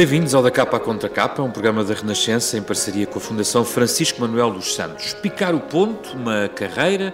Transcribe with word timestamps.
Bem-vindos 0.00 0.34
ao 0.34 0.42
Da 0.42 0.50
Capa 0.50 0.78
à 0.78 0.80
Contra 0.80 1.10
Capa, 1.10 1.42
um 1.42 1.50
programa 1.50 1.84
da 1.84 1.92
Renascença 1.92 2.56
em 2.56 2.62
parceria 2.62 3.06
com 3.06 3.18
a 3.18 3.20
Fundação 3.20 3.66
Francisco 3.66 4.18
Manuel 4.18 4.50
dos 4.50 4.74
Santos. 4.74 5.12
Picar 5.12 5.54
o 5.54 5.60
ponto, 5.60 6.16
uma 6.16 6.48
carreira, 6.48 7.12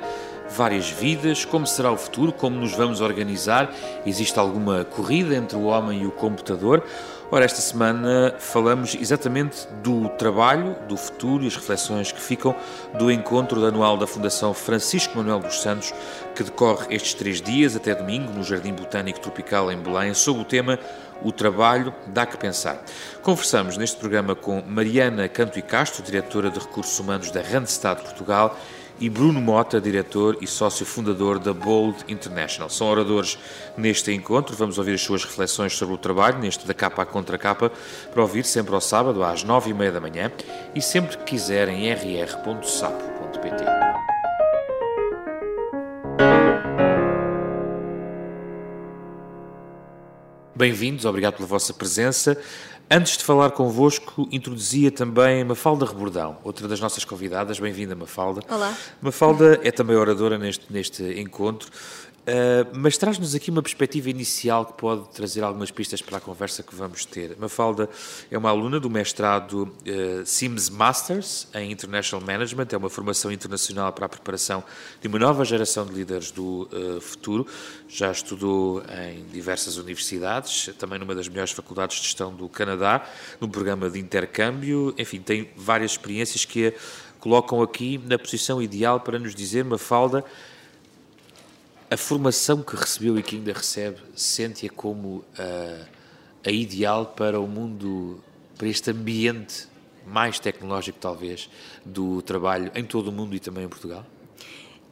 várias 0.48 0.88
vidas, 0.88 1.44
como 1.44 1.66
será 1.66 1.90
o 1.90 1.96
futuro, 1.96 2.32
como 2.32 2.56
nos 2.56 2.76
vamos 2.76 3.00
organizar, 3.00 3.74
existe 4.06 4.38
alguma 4.38 4.84
corrida 4.84 5.34
entre 5.34 5.56
o 5.56 5.64
homem 5.64 6.02
e 6.04 6.06
o 6.06 6.12
computador. 6.12 6.84
Ora, 7.28 7.44
esta 7.44 7.60
semana 7.60 8.36
falamos 8.38 8.94
exatamente 8.94 9.66
do 9.82 10.08
trabalho, 10.10 10.76
do 10.88 10.96
futuro 10.96 11.42
e 11.42 11.48
as 11.48 11.56
reflexões 11.56 12.12
que 12.12 12.20
ficam 12.20 12.54
do 12.96 13.10
encontro 13.10 13.64
anual 13.64 13.96
da 13.96 14.06
Fundação 14.06 14.54
Francisco 14.54 15.18
Manuel 15.18 15.40
dos 15.40 15.60
Santos, 15.60 15.92
que 16.36 16.44
decorre 16.44 16.94
estes 16.94 17.14
três 17.14 17.42
dias 17.42 17.74
até 17.74 17.96
domingo 17.96 18.32
no 18.32 18.44
Jardim 18.44 18.72
Botânico 18.72 19.18
Tropical 19.18 19.72
em 19.72 19.76
Belém, 19.76 20.14
sob 20.14 20.38
o 20.38 20.44
tema 20.44 20.78
O 21.22 21.32
Trabalho 21.32 21.94
Dá 22.06 22.26
que 22.26 22.36
Pensar. 22.36 22.82
Conversamos 23.22 23.76
neste 23.76 23.96
programa 23.96 24.34
com 24.34 24.62
Mariana 24.66 25.28
Canto 25.28 25.58
e 25.58 25.62
Castro, 25.62 26.02
diretora 26.02 26.50
de 26.50 26.58
Recursos 26.58 26.98
Humanos 26.98 27.30
da 27.30 27.40
Randstad 27.40 28.00
Portugal, 28.00 28.56
e 28.98 29.08
Bruno 29.08 29.40
Mota, 29.40 29.80
diretor 29.80 30.38
e 30.40 30.46
sócio 30.46 30.86
fundador 30.86 31.38
da 31.38 31.52
Bold 31.52 32.04
International. 32.08 32.70
São 32.70 32.88
oradores 32.88 33.38
neste 33.76 34.12
encontro. 34.12 34.56
Vamos 34.56 34.78
ouvir 34.78 34.94
as 34.94 35.02
suas 35.02 35.24
reflexões 35.24 35.76
sobre 35.76 35.94
o 35.94 35.98
trabalho, 35.98 36.38
neste 36.38 36.66
da 36.66 36.74
capa 36.74 37.02
à 37.02 37.06
contra 37.06 37.36
capa, 37.36 37.70
para 38.12 38.22
ouvir 38.22 38.44
sempre 38.44 38.74
ao 38.74 38.80
sábado 38.80 39.22
às 39.22 39.42
nove 39.42 39.70
e 39.70 39.74
meia 39.74 39.92
da 39.92 40.00
manhã 40.00 40.32
e 40.74 40.80
sempre 40.80 41.16
que 41.18 41.24
quiserem 41.24 41.92
rr.sapo.pt. 41.92 43.75
Bem-vindos, 50.56 51.04
obrigado 51.04 51.34
pela 51.34 51.46
vossa 51.46 51.74
presença. 51.74 52.34
Antes 52.90 53.18
de 53.18 53.24
falar 53.24 53.50
convosco, 53.50 54.26
introduzia 54.32 54.90
também 54.90 55.44
Mafalda 55.44 55.84
Rebordão, 55.84 56.38
outra 56.42 56.66
das 56.66 56.80
nossas 56.80 57.04
convidadas. 57.04 57.60
Bem-vinda, 57.60 57.94
Mafalda. 57.94 58.40
Olá. 58.48 58.74
Mafalda 59.02 59.60
é 59.62 59.70
também 59.70 59.94
oradora 59.96 60.38
neste, 60.38 60.72
neste 60.72 61.02
encontro, 61.20 61.70
uh, 62.26 62.78
mas 62.78 62.98
traz-nos 62.98 63.34
aqui 63.34 63.50
uma 63.50 63.62
perspectiva 63.62 64.10
inicial 64.10 64.66
que 64.66 64.72
pode 64.74 65.08
trazer 65.10 65.42
algumas 65.42 65.70
pistas 65.70 66.02
para 66.02 66.18
a 66.18 66.20
conversa 66.20 66.62
que 66.62 66.74
vamos 66.74 67.04
ter. 67.04 67.36
Mafalda 67.38 67.88
é 68.30 68.36
uma 68.36 68.50
aluna 68.50 68.80
do 68.80 68.90
mestrado 68.90 69.62
uh, 69.62 70.26
Sims 70.26 70.68
Masters 70.68 71.48
em 71.54 71.70
International 71.70 72.24
Management, 72.24 72.68
é 72.72 72.76
uma 72.76 72.90
formação 72.90 73.30
internacional 73.32 73.92
para 73.92 74.06
a 74.06 74.08
preparação 74.08 74.62
de 75.00 75.08
uma 75.08 75.18
nova 75.18 75.44
geração 75.44 75.86
de 75.86 75.92
líderes 75.92 76.30
do 76.30 76.68
uh, 76.72 77.00
futuro. 77.00 77.46
Já 77.88 78.10
estudou 78.10 78.82
em 79.08 79.24
diversas 79.32 79.76
universidades, 79.76 80.70
também 80.78 80.98
numa 80.98 81.14
das 81.14 81.28
melhores 81.28 81.52
faculdades 81.52 81.96
de 81.96 82.02
gestão 82.04 82.34
do 82.34 82.48
Canadá, 82.48 83.04
num 83.40 83.48
programa 83.48 83.88
de 83.88 83.98
intercâmbio. 83.98 84.94
Enfim, 84.98 85.20
tem 85.20 85.48
várias 85.56 85.92
experiências 85.92 86.44
que 86.44 86.68
a 86.68 86.72
colocam 87.26 87.60
aqui 87.60 87.98
na 88.06 88.16
posição 88.16 88.62
ideal 88.62 89.00
para 89.00 89.18
nos 89.18 89.34
dizer, 89.34 89.64
Mafalda, 89.64 90.24
a 91.90 91.96
formação 91.96 92.62
que 92.62 92.74
recebeu 92.74 93.18
e 93.18 93.22
que 93.22 93.36
ainda 93.36 93.52
recebe, 93.52 93.98
sente-a 94.14 94.70
como 94.70 95.24
a, 95.38 96.48
a 96.48 96.50
ideal 96.50 97.06
para 97.06 97.40
o 97.40 97.46
mundo, 97.46 98.22
para 98.56 98.68
este 98.68 98.90
ambiente 98.90 99.68
mais 100.06 100.38
tecnológico, 100.38 100.98
talvez, 101.00 101.50
do 101.84 102.22
trabalho 102.22 102.70
em 102.74 102.84
todo 102.84 103.08
o 103.08 103.12
mundo 103.12 103.34
e 103.34 103.40
também 103.40 103.64
em 103.64 103.68
Portugal? 103.68 104.04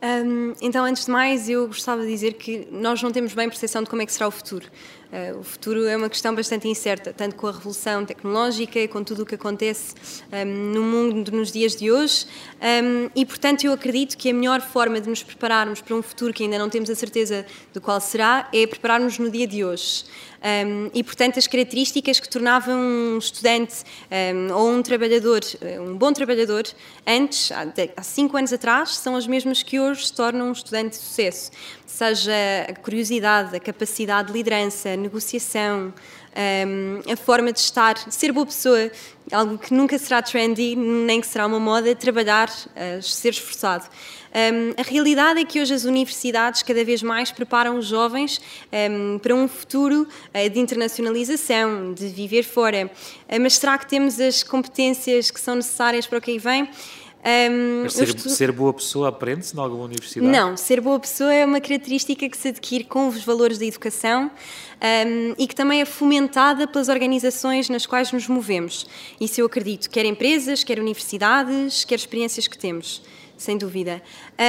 Um, 0.03 0.53
então, 0.61 0.85
antes 0.85 1.07
de 1.07 1.11
mais, 1.11 1.49
eu 1.49 1.67
gostava 1.67 2.03
de 2.03 2.09
dizer 2.09 2.35
que 2.35 2.69
nós 2.71 3.03
não 3.03 3.11
temos 3.11 3.33
bem 3.33 3.49
percepção 3.49 3.83
de 3.83 3.89
como 3.89 4.03
é 4.03 4.07
que 4.07 4.13
será 4.13 4.29
o 4.29 4.31
futuro. 4.31 4.67
Uh, 5.15 5.39
o 5.39 5.45
futuro 5.45 5.87
é 5.87 5.97
uma 5.97 6.09
questão 6.09 6.35
bastante 6.35 6.67
incerta, 6.67 7.13
tanto 7.13 7.37
com 7.37 7.47
a 7.47 7.53
revolução 7.53 8.05
tecnológica 8.05 8.81
e 8.81 8.89
com 8.89 9.05
tudo 9.05 9.23
o 9.23 9.27
que 9.27 9.37
acontece 9.37 9.95
um, 10.33 10.45
no 10.45 10.83
mundo 10.83 11.31
nos 11.31 11.53
dias 11.53 11.77
de 11.77 11.89
hoje. 11.89 12.27
Um, 12.61 13.09
e, 13.15 13.25
portanto, 13.25 13.63
eu 13.63 13.73
acredito 13.73 14.17
que 14.17 14.31
a 14.31 14.35
melhor 14.35 14.61
forma 14.61 15.01
de 15.01 15.09
nos 15.09 15.23
prepararmos 15.23 15.81
para 15.81 15.95
um 15.95 16.03
futuro 16.03 16.33
que 16.33 16.43
ainda 16.43 16.59
não 16.59 16.69
temos 16.69 16.91
a 16.91 16.97
certeza 16.97 17.47
do 17.73 17.81
qual 17.81 18.01
será 18.01 18.49
é 18.53 18.67
prepararmos 18.67 19.17
no 19.17 19.31
dia 19.31 19.47
de 19.47 19.65
hoje. 19.65 20.05
Um, 20.45 20.91
e, 20.93 21.03
portanto, 21.03 21.39
as 21.39 21.47
características 21.47 22.21
que 22.21 22.29
tornavam 22.29 22.75
um 22.77 23.17
estudante 23.17 23.83
um, 24.11 24.53
ou 24.53 24.71
um 24.73 24.83
trabalhador, 24.83 25.41
um 25.81 25.97
bom 25.97 26.13
trabalhador, 26.13 26.65
antes, 27.07 27.51
há, 27.51 28.03
cinco 28.03 28.37
anos 28.37 28.53
atrás, 28.53 28.97
são 28.97 29.17
as 29.17 29.27
mesmas 29.27 29.63
que 29.63 29.81
hoje 29.81 30.13
tornam 30.13 30.49
um 30.49 30.53
estudante 30.53 30.91
de 30.91 30.97
sucesso. 30.97 31.51
Seja 31.87 32.33
a 32.69 32.75
curiosidade, 32.75 33.57
a 33.57 33.61
capacidade 33.61 34.29
de 34.29 34.35
liderança, 34.35 34.95
negociação, 35.05 35.93
um, 36.67 37.13
a 37.13 37.17
forma 37.17 37.53
de 37.53 37.61
estar, 37.61 37.97
ser 38.11 38.33
boa 38.33 38.47
pessoa, 38.47 38.91
algo 39.31 39.57
que 39.57 39.73
nunca 39.73 39.97
será 39.99 40.21
trendy, 40.21 40.75
nem 40.75 41.21
que 41.21 41.27
será 41.27 41.47
uma 41.47 41.61
moda, 41.61 41.95
trabalhar, 41.95 42.49
uh, 42.49 43.03
ser 43.03 43.31
esforçado. 43.31 43.85
Um, 44.35 44.75
a 44.77 44.83
realidade 44.83 45.39
é 45.39 45.45
que 45.45 45.61
hoje 45.61 45.73
as 45.73 45.85
universidades 45.85 46.61
cada 46.63 46.85
vez 46.85 47.05
mais 47.05 47.31
preparam 47.31 47.79
os 47.79 47.87
jovens 47.87 48.41
um, 48.91 49.19
para 49.21 49.33
um 49.33 49.47
futuro 49.47 50.09
uh, 50.09 50.51
de 50.51 50.59
internacionalização, 50.59 51.95
de 51.95 52.09
viver 52.09 52.43
fora. 52.43 52.91
Uh, 53.29 53.41
mas 53.41 53.57
será 53.57 53.79
que 53.79 53.89
temos 53.89 54.19
as 54.19 54.43
competências 54.43 55.31
que 55.31 55.41
são 55.41 55.55
necessárias 55.55 56.05
para 56.05 56.19
o 56.19 56.21
que 56.21 56.33
aí 56.33 56.39
vem? 56.39 56.69
Um, 57.25 57.89
ser, 57.89 58.19
ser, 58.19 58.53
boa 58.53 58.73
pessoa 58.75 59.09
aprende-se 59.09 59.57
em 59.57 59.59
alguma 59.59 59.85
universidade? 59.85 60.31
Não, 60.31 60.59
ser 60.59 60.81
boa 60.81 61.01
pessoa 61.01 61.33
é 61.33 61.45
uma 61.45 61.59
característica 61.59 62.29
que 62.29 62.37
se 62.37 62.49
adquire 62.49 62.85
com 62.85 63.09
os 63.09 63.25
valores 63.25 63.57
da 63.57 63.65
educação 63.65 64.31
um, 65.07 65.35
e 65.39 65.47
que 65.47 65.55
também 65.55 65.81
é 65.81 65.87
fomentada 65.87 66.69
pelas 66.69 66.91
organizações 66.91 67.71
nas 67.71 67.87
quais 67.87 68.13
nos 68.13 68.29
movemos. 68.29 68.87
Isso 69.19 69.41
eu 69.41 69.47
acredito, 69.47 69.89
quer 69.89 70.05
empresas, 70.05 70.63
quer 70.63 70.79
universidades, 70.79 71.85
quer 71.85 71.95
experiências 71.95 72.47
que 72.47 72.59
temos 72.59 73.01
sem 73.37 73.59
dúvida. 73.59 74.03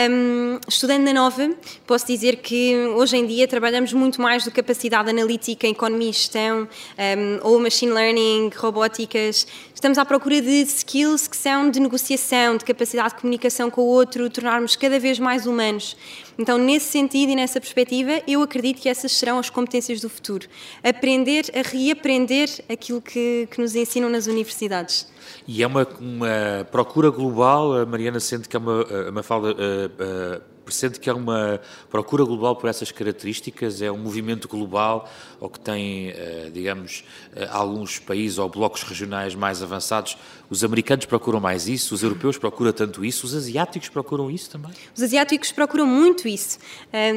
Um, 0.10 0.60
estudando 0.68 1.04
na 1.04 1.14
Nova, 1.14 1.50
posso 1.86 2.08
dizer 2.08 2.38
que 2.38 2.76
hoje 2.96 3.18
em 3.18 3.26
dia 3.26 3.48
trabalhamos 3.48 3.94
muito 3.94 4.22
mais 4.22 4.44
do 4.44 4.52
que 4.52 4.58
capacidade 4.58 5.10
analítica, 5.10 5.68
economia 5.68 6.10
e 6.10 6.14
gestão, 6.14 6.64
um, 6.64 7.48
ou 7.48 7.60
machine 7.60 7.92
learning, 7.92 8.52
robóticas. 8.56 9.48
Estamos 9.76 9.98
à 9.98 10.06
procura 10.06 10.42
de 10.42 10.62
skills 10.62 11.28
que 11.28 11.36
são 11.36 11.70
de 11.70 11.82
negociação, 11.82 12.56
de 12.56 12.64
capacidade 12.64 13.10
de 13.14 13.20
comunicação 13.20 13.70
com 13.70 13.82
o 13.82 13.86
outro, 13.86 14.30
tornarmos 14.30 14.78
cada 14.78 14.98
vez 14.98 15.20
mais 15.20 15.46
humanos. 15.46 15.98
Então, 16.40 16.58
nesse 16.58 16.86
sentido 16.88 17.34
e 17.34 17.36
nessa 17.36 17.60
perspectiva, 17.60 18.22
eu 18.26 18.42
acredito 18.42 18.82
que 18.82 18.88
essas 18.88 19.12
serão 19.12 19.38
as 19.38 19.50
competências 19.50 20.00
do 20.00 20.10
futuro. 20.10 20.48
Aprender 20.82 21.52
a 21.54 21.62
reaprender 21.62 22.50
aquilo 22.70 23.02
que, 23.02 23.50
que 23.52 23.60
nos 23.60 23.76
ensinam 23.76 24.10
nas 24.10 24.28
universidades. 24.28 25.12
E 25.46 25.62
é 25.62 25.68
uma, 25.68 25.86
uma 26.00 26.66
procura 26.72 27.10
global, 27.10 27.74
a 27.74 27.86
Mariana 27.86 28.22
sente 28.22 28.48
que 28.48 28.56
é 28.56 28.60
uma, 28.60 28.86
uma. 29.10 29.22
Uh, 29.22 30.40
uh, 30.40 30.55
Sente 30.70 31.00
que 31.00 31.10
há 31.10 31.16
uma 31.16 31.60
procura 31.90 32.24
global 32.24 32.56
por 32.56 32.70
essas 32.70 32.92
características? 32.92 33.82
É 33.82 33.92
um 33.92 33.98
movimento 33.98 34.48
global 34.48 35.10
ou 35.40 35.50
que 35.50 35.60
tem, 35.60 36.10
eh, 36.10 36.50
digamos, 36.52 37.04
eh, 37.36 37.48
alguns 37.52 38.00
países 38.00 38.38
ou 38.38 38.50
blocos 38.50 38.84
regionais 38.84 39.36
mais 39.36 39.62
avançados? 39.62 40.18
Os 40.50 40.64
americanos 40.64 41.06
procuram 41.06 41.40
mais 41.40 41.68
isso, 41.68 41.94
os 41.94 42.04
europeus 42.04 42.38
procuram 42.38 42.72
tanto 42.72 43.04
isso, 43.04 43.26
os 43.26 43.34
asiáticos 43.34 43.90
procuram 43.90 44.30
isso 44.30 44.50
também? 44.50 44.72
Os 44.96 45.02
asiáticos 45.02 45.52
procuram 45.52 45.88
muito 45.88 46.28
isso. 46.28 46.60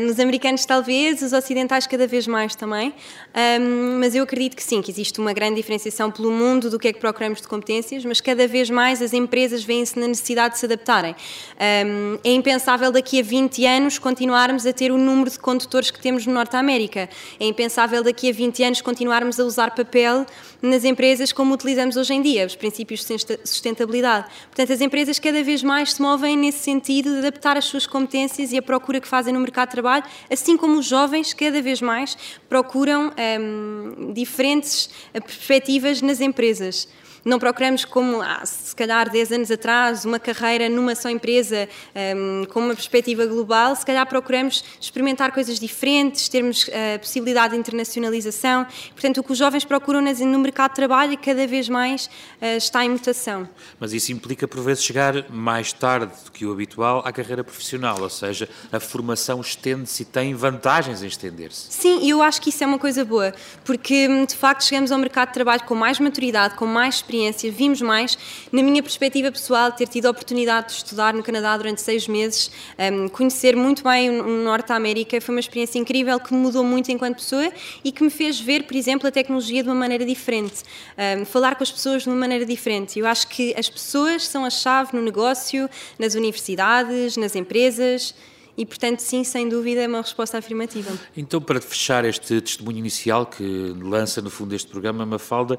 Nos 0.07 0.19
americanos, 0.19 0.65
talvez, 0.65 1.21
os 1.21 1.35
ocidentais, 1.35 1.87
cada 1.87 2.07
vez 2.07 2.27
mais 2.27 2.57
também. 2.57 2.95
Mas 4.01 4.15
eu 4.15 4.25
acredito 4.25 4.57
que 4.57 4.63
sim, 4.63 4.81
que 4.81 4.91
existe 4.91 5.21
uma 5.21 5.35
grande 5.35 5.57
diferenciação 5.57 6.11
pelo 6.11 6.31
mundo 6.31 6.71
do 6.71 6.79
que 6.79 6.89
é 6.89 6.93
que 6.93 6.99
procuramos 6.99 7.43
de 7.43 7.49
competências, 7.49 8.03
mas 8.03 8.19
cada 8.19 8.49
vez 8.49 8.71
mais 8.71 9.03
as 9.03 9.13
empresas 9.13 9.63
veem-se 9.63 9.99
na 9.99 10.09
necessidade 10.09 10.55
de 10.55 10.61
se 10.61 10.65
adaptarem. 10.65 11.15
É 11.59 12.33
impensável 12.33 12.91
daqui 12.91 13.21
a 13.21 13.23
20 13.23 13.38
20 13.39 13.67
anos 13.67 13.99
continuarmos 14.01 14.67
a 14.67 14.73
ter 14.73 14.91
o 14.91 14.99
número 14.99 15.31
de 15.31 15.39
condutores 15.39 15.93
que 15.93 16.01
temos 16.01 16.27
no 16.27 16.33
Norte 16.33 16.57
América. 16.57 17.09
É 17.39 17.47
impensável 17.47 18.03
daqui 18.03 18.29
a 18.29 18.33
20 18.33 18.65
anos 18.65 18.81
continuarmos 18.81 19.39
a 19.39 19.45
usar 19.45 19.77
papel 19.77 20.27
nas 20.61 20.83
empresas 20.83 21.31
como 21.31 21.55
utilizamos 21.55 21.97
hoje 21.97 22.15
em 22.15 22.21
dia, 22.21 22.45
os 22.45 22.57
princípios 22.57 23.05
de 23.05 23.39
sustentabilidade. 23.45 24.27
Portanto, 24.47 24.73
as 24.73 24.81
empresas 24.81 25.21
cada 25.21 25.41
vez 25.45 25.63
mais 25.63 25.93
se 25.93 26.03
movem 26.03 26.37
nesse 26.37 26.59
sentido 26.59 27.13
de 27.13 27.19
adaptar 27.19 27.57
as 27.57 27.67
suas 27.67 27.87
competências 27.87 28.51
e 28.51 28.59
a 28.59 28.63
procura 28.63 29.01
que 29.01 29.07
fazem 29.07 29.33
no 29.33 29.39
mercado 29.39 29.69
de 29.69 29.75
trabalho, 29.75 30.03
assim 30.29 30.57
como 30.57 30.77
os 30.81 30.87
jovens 30.87 31.33
cada 31.33 31.63
vez 31.63 31.81
mais 31.81 32.19
procuram 32.49 33.13
hum, 33.41 34.13
diferentes 34.13 34.91
perspectivas 35.13 36.03
nas 36.03 36.21
empresas. 36.21 36.89
não 37.25 37.39
procuramos 37.39 37.85
como, 37.85 38.23
ah, 38.23 38.45
se 38.45 38.75
calhar 38.75 39.11
10 39.11 39.33
anos 39.33 39.51
atrás, 39.51 40.05
uma 40.05 40.19
carreira 40.19 40.69
numa 40.69 40.95
só 40.95 41.11
empresa 41.11 41.69
um, 42.17 42.45
com 42.47 42.61
uma 42.61 42.75
perspectiva 42.75 43.27
global, 43.29 43.77
se 43.77 43.85
calhar 43.85 44.07
procuramos 44.07 44.65
experimentar 44.81 45.33
coisas 45.33 45.59
diferentes, 45.61 46.29
termos 46.29 46.69
a 46.69 46.97
uh, 46.97 46.99
possibilidade 46.99 47.55
de 47.55 47.61
internacionalização. 47.61 48.67
Portanto, 48.93 49.19
o 49.19 49.23
que 49.23 49.33
os 49.33 49.39
jovens 49.39 49.65
procuram 49.65 50.01
no 50.01 50.39
mercado 50.39 50.71
de 50.71 50.77
trabalho 50.77 51.19
cada 51.19 51.47
vez 51.47 51.69
mais 51.69 52.07
uh, 52.07 52.57
está 52.57 52.85
em 52.85 52.91
mutação. 52.91 53.49
Mas 53.79 53.93
isso 53.93 54.13
implica, 54.13 54.49
por 54.49 54.63
vezes, 54.63 54.83
chegar 54.83 55.31
mais 55.31 55.73
tarde 55.73 56.13
do 56.25 56.33
que 56.33 56.47
o 56.47 56.53
habitual 56.53 57.03
à 57.05 57.13
carreira 57.13 57.45
profissional, 57.45 58.01
ou 58.01 58.11
seja, 58.11 58.49
a 58.73 58.81
formação 58.81 59.41
estende-se 59.41 60.03
e 60.03 60.05
tem 60.05 60.35
vantagens 60.35 61.03
em 61.03 61.07
estender-se. 61.07 61.67
Sim, 61.71 62.01
e 62.03 62.11
eu 62.11 62.23
acho 62.23 62.41
que 62.41 62.51
isso 62.51 62.65
é 62.65 62.67
uma 62.67 62.79
coisa 62.79 63.05
boa, 63.05 63.35
porque 63.65 64.09
hum, 64.09 64.25
de 64.25 64.35
facto 64.35 64.65
chegamos 64.65 64.91
ao 64.93 64.99
mercado 64.99 65.29
de 65.29 65.35
trabalho 65.35 65.63
com 65.65 65.75
mais 65.75 66.01
maturidade, 66.01 66.55
com 66.55 66.67
mais 66.67 66.97
experiência, 66.97 67.51
vimos 67.51 67.81
mais. 67.81 68.19
Na 68.53 68.63
minha 68.63 68.83
perspectiva 68.83 69.31
pessoal, 69.31 69.73
ter 69.73 69.89
tido 69.89 70.07
a 70.07 70.11
oportunidade 70.11 70.69
de 70.69 70.73
estudar 70.75 71.15
no 71.15 71.23
Canadá 71.23 71.57
durante 71.57 71.81
seis 71.81 72.07
meses, 72.09 72.51
um, 72.93 73.09
conhecer 73.19 73.57
muito 73.57 73.83
bem 73.83 74.09
o 74.21 74.45
Norte 74.45 74.69
da 74.69 74.77
América, 74.77 75.21
foi 75.21 75.35
uma 75.35 75.41
experiência 75.41 75.77
incrível 75.77 76.21
que 76.21 76.33
me 76.33 76.39
mudou 76.39 76.63
muito 76.63 76.93
enquanto 76.93 77.17
pessoa 77.17 77.53
e 77.83 77.91
que 77.91 78.05
me 78.05 78.11
fez 78.11 78.39
ver, 78.39 78.63
por 78.63 78.77
exemplo, 78.77 79.09
a 79.09 79.11
tecnologia 79.11 79.61
de 79.61 79.69
uma 79.69 79.75
maneira 79.75 80.07
diferente, 80.07 80.63
um, 81.19 81.25
falar 81.25 81.57
com 81.57 81.65
as 81.65 81.73
pessoas 81.73 82.05
de 82.05 82.09
uma 82.09 82.15
maneira 82.15 82.47
diferente. 82.47 82.97
Eu 82.97 83.09
acho 83.09 83.27
que 83.27 83.53
as 83.59 83.69
pessoas 83.69 84.25
são 84.25 84.45
a 84.45 84.51
chave 84.51 84.97
no 84.97 85.03
negócio, 85.03 85.69
nas 85.99 86.15
universidades, 86.15 87.17
nas 87.17 87.35
empresas. 87.35 88.15
E, 88.59 88.67
portanto, 88.67 88.99
sim, 88.99 89.23
sem 89.23 89.49
dúvida, 89.49 89.83
é 89.83 89.87
uma 89.87 90.03
resposta 90.03 90.37
afirmativa. 90.37 90.91
Então, 91.17 91.41
para 91.41 91.61
fechar 91.61 92.05
este 92.05 92.41
testemunho 92.41 92.79
inicial 92.79 93.25
que 93.25 93.45
lança, 93.81 94.21
no 94.21 94.31
fundo, 94.31 94.53
este 94.53 94.69
programa, 94.69 95.07
Mafalda, 95.07 95.57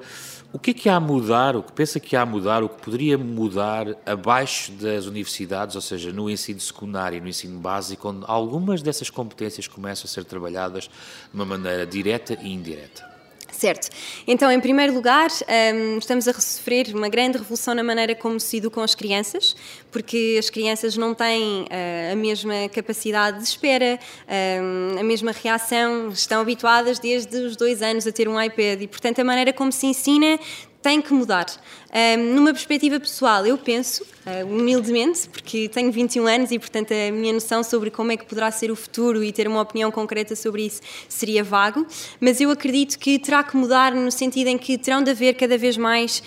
o 0.51 0.59
que 0.59 0.71
é 0.71 0.73
que 0.73 0.89
há 0.89 0.95
a 0.95 0.99
mudar, 0.99 1.55
o 1.55 1.63
que 1.63 1.71
pensa 1.71 1.97
que 1.97 2.17
há 2.17 2.23
a 2.23 2.25
mudar, 2.25 2.61
o 2.61 2.67
que 2.67 2.81
poderia 2.81 3.17
mudar 3.17 3.87
abaixo 4.05 4.73
das 4.73 5.05
universidades, 5.05 5.77
ou 5.77 5.81
seja, 5.81 6.11
no 6.11 6.29
ensino 6.29 6.59
secundário 6.59 7.21
no 7.21 7.29
ensino 7.29 7.57
básico, 7.57 8.09
onde 8.09 8.25
algumas 8.27 8.81
dessas 8.81 9.09
competências 9.09 9.65
começam 9.65 10.03
a 10.03 10.07
ser 10.09 10.25
trabalhadas 10.25 10.83
de 10.83 10.89
uma 11.33 11.45
maneira 11.45 11.85
direta 11.85 12.37
e 12.41 12.51
indireta? 12.51 13.08
Certo. 13.59 13.89
Então, 14.25 14.49
em 14.49 14.61
primeiro 14.61 14.93
lugar, 14.93 15.27
um, 15.75 15.97
estamos 15.97 16.29
a 16.29 16.33
sofrer 16.33 16.95
uma 16.95 17.09
grande 17.09 17.37
revolução 17.37 17.75
na 17.75 17.83
maneira 17.83 18.15
como 18.15 18.39
se 18.39 18.55
educam 18.55 18.81
as 18.81 18.95
crianças, 18.95 19.53
porque 19.91 20.37
as 20.39 20.49
crianças 20.49 20.95
não 20.95 21.13
têm 21.13 21.63
uh, 21.63 22.13
a 22.13 22.15
mesma 22.15 22.69
capacidade 22.73 23.39
de 23.39 23.43
espera, 23.43 23.99
um, 24.63 24.97
a 24.97 25.03
mesma 25.03 25.33
reação, 25.33 26.07
estão 26.07 26.39
habituadas 26.39 26.99
desde 26.99 27.35
os 27.35 27.57
dois 27.57 27.81
anos 27.81 28.07
a 28.07 28.13
ter 28.13 28.29
um 28.29 28.41
iPad 28.41 28.81
e, 28.81 28.87
portanto, 28.87 29.19
a 29.19 29.25
maneira 29.25 29.51
como 29.51 29.73
se 29.73 29.87
ensina 29.87 30.39
tem 30.81 31.01
que 31.01 31.13
mudar. 31.13 31.47
Um, 31.91 32.35
numa 32.35 32.53
perspectiva 32.53 32.99
pessoal, 32.99 33.47
eu 33.47 33.57
penso, 33.57 34.03
uh, 34.03 34.45
humildemente, 34.45 35.27
porque 35.27 35.67
tenho 35.69 35.91
21 35.91 36.27
anos 36.27 36.51
e, 36.51 36.59
portanto, 36.59 36.91
a 36.91 37.11
minha 37.11 37.33
noção 37.33 37.63
sobre 37.63 37.89
como 37.89 38.11
é 38.11 38.17
que 38.17 38.25
poderá 38.25 38.51
ser 38.51 38.69
o 38.69 38.75
futuro 38.75 39.23
e 39.23 39.31
ter 39.31 39.47
uma 39.47 39.59
opinião 39.59 39.89
concreta 39.89 40.35
sobre 40.35 40.67
isso 40.67 40.81
seria 41.07 41.43
vago, 41.43 41.87
mas 42.19 42.39
eu 42.39 42.51
acredito 42.51 42.99
que 42.99 43.17
terá 43.17 43.43
que 43.43 43.57
mudar 43.57 43.95
no 43.95 44.11
sentido 44.11 44.47
em 44.47 44.57
que 44.57 44.77
terão 44.77 45.01
de 45.01 45.09
haver 45.09 45.33
cada 45.33 45.57
vez 45.57 45.77
mais, 45.77 46.21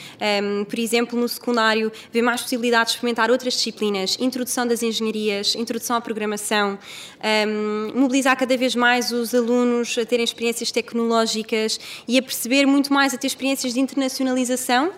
por 0.69 0.79
exemplo, 0.79 1.19
no 1.19 1.29
secundário, 1.29 1.93
haver 2.09 2.23
mais 2.23 2.43
possibilidades 2.43 2.93
de 2.93 2.97
experimentar 2.97 3.31
outras 3.31 3.55
disciplinas, 3.55 4.17
introdução 4.21 4.67
das 4.67 4.83
engenharias, 4.83 5.55
introdução 5.55 5.97
à 5.97 6.01
programação, 6.01 6.79
mobilizar 7.95 8.37
cada 8.37 8.57
vez 8.57 8.75
mais 8.75 9.13
os 9.13 9.35
alunos 9.35 9.97
a 9.97 10.05
terem 10.05 10.25
experiências 10.25 10.73
tecnológicas 10.73 11.79
e 12.09 12.19
a 12.19 12.23
perceber 12.23 12.67
muito 12.67 12.93
mais, 12.93 13.15
a 13.15 13.17
ter 13.17 13.27
experiências 13.29 13.75
de 13.75 13.81
internacionalização 13.81 14.91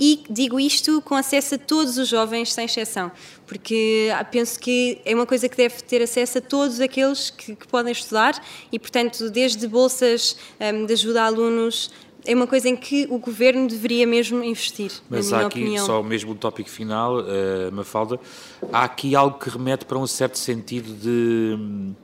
e 0.00 0.09
digo 0.28 0.58
isto 0.58 1.00
com 1.02 1.14
acesso 1.14 1.56
a 1.56 1.58
todos 1.58 1.98
os 1.98 2.08
jovens, 2.08 2.52
sem 2.52 2.64
exceção, 2.64 3.10
porque 3.46 4.08
penso 4.30 4.58
que 4.58 5.00
é 5.04 5.14
uma 5.14 5.26
coisa 5.26 5.48
que 5.48 5.56
deve 5.56 5.82
ter 5.82 6.02
acesso 6.02 6.38
a 6.38 6.40
todos 6.40 6.80
aqueles 6.80 7.30
que, 7.30 7.54
que 7.54 7.68
podem 7.68 7.92
estudar 7.92 8.40
e, 8.70 8.78
portanto, 8.78 9.30
desde 9.30 9.66
bolsas 9.66 10.36
um, 10.60 10.86
de 10.86 10.92
ajuda 10.92 11.22
a 11.22 11.26
alunos 11.26 11.90
é 12.24 12.34
uma 12.34 12.46
coisa 12.46 12.68
em 12.68 12.76
que 12.76 13.06
o 13.10 13.18
governo 13.18 13.66
deveria 13.66 14.06
mesmo 14.06 14.42
investir. 14.44 14.92
Mas 15.08 15.32
há 15.32 15.46
aqui 15.46 15.60
opinião. 15.60 15.86
só 15.86 16.02
mesmo 16.02 16.32
o 16.32 16.34
tópico 16.34 16.68
final, 16.68 17.20
uh, 17.20 17.72
Mafalda, 17.72 18.20
há 18.72 18.84
aqui 18.84 19.14
algo 19.14 19.38
que 19.38 19.48
remete 19.48 19.84
para 19.84 19.98
um 19.98 20.06
certo 20.06 20.38
sentido 20.38 20.92
de 20.92 21.56
hum, 21.58 21.94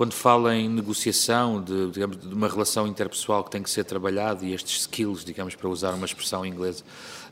quando 0.00 0.14
fala 0.14 0.56
em 0.56 0.66
negociação, 0.66 1.62
de, 1.62 1.90
digamos, 1.90 2.16
de 2.16 2.32
uma 2.32 2.48
relação 2.48 2.86
interpessoal 2.86 3.44
que 3.44 3.50
tem 3.50 3.62
que 3.62 3.68
ser 3.68 3.84
trabalhada 3.84 4.46
e 4.46 4.54
estes 4.54 4.80
skills, 4.80 5.22
digamos, 5.22 5.54
para 5.54 5.68
usar 5.68 5.92
uma 5.92 6.06
expressão 6.06 6.46
inglesa, 6.46 6.82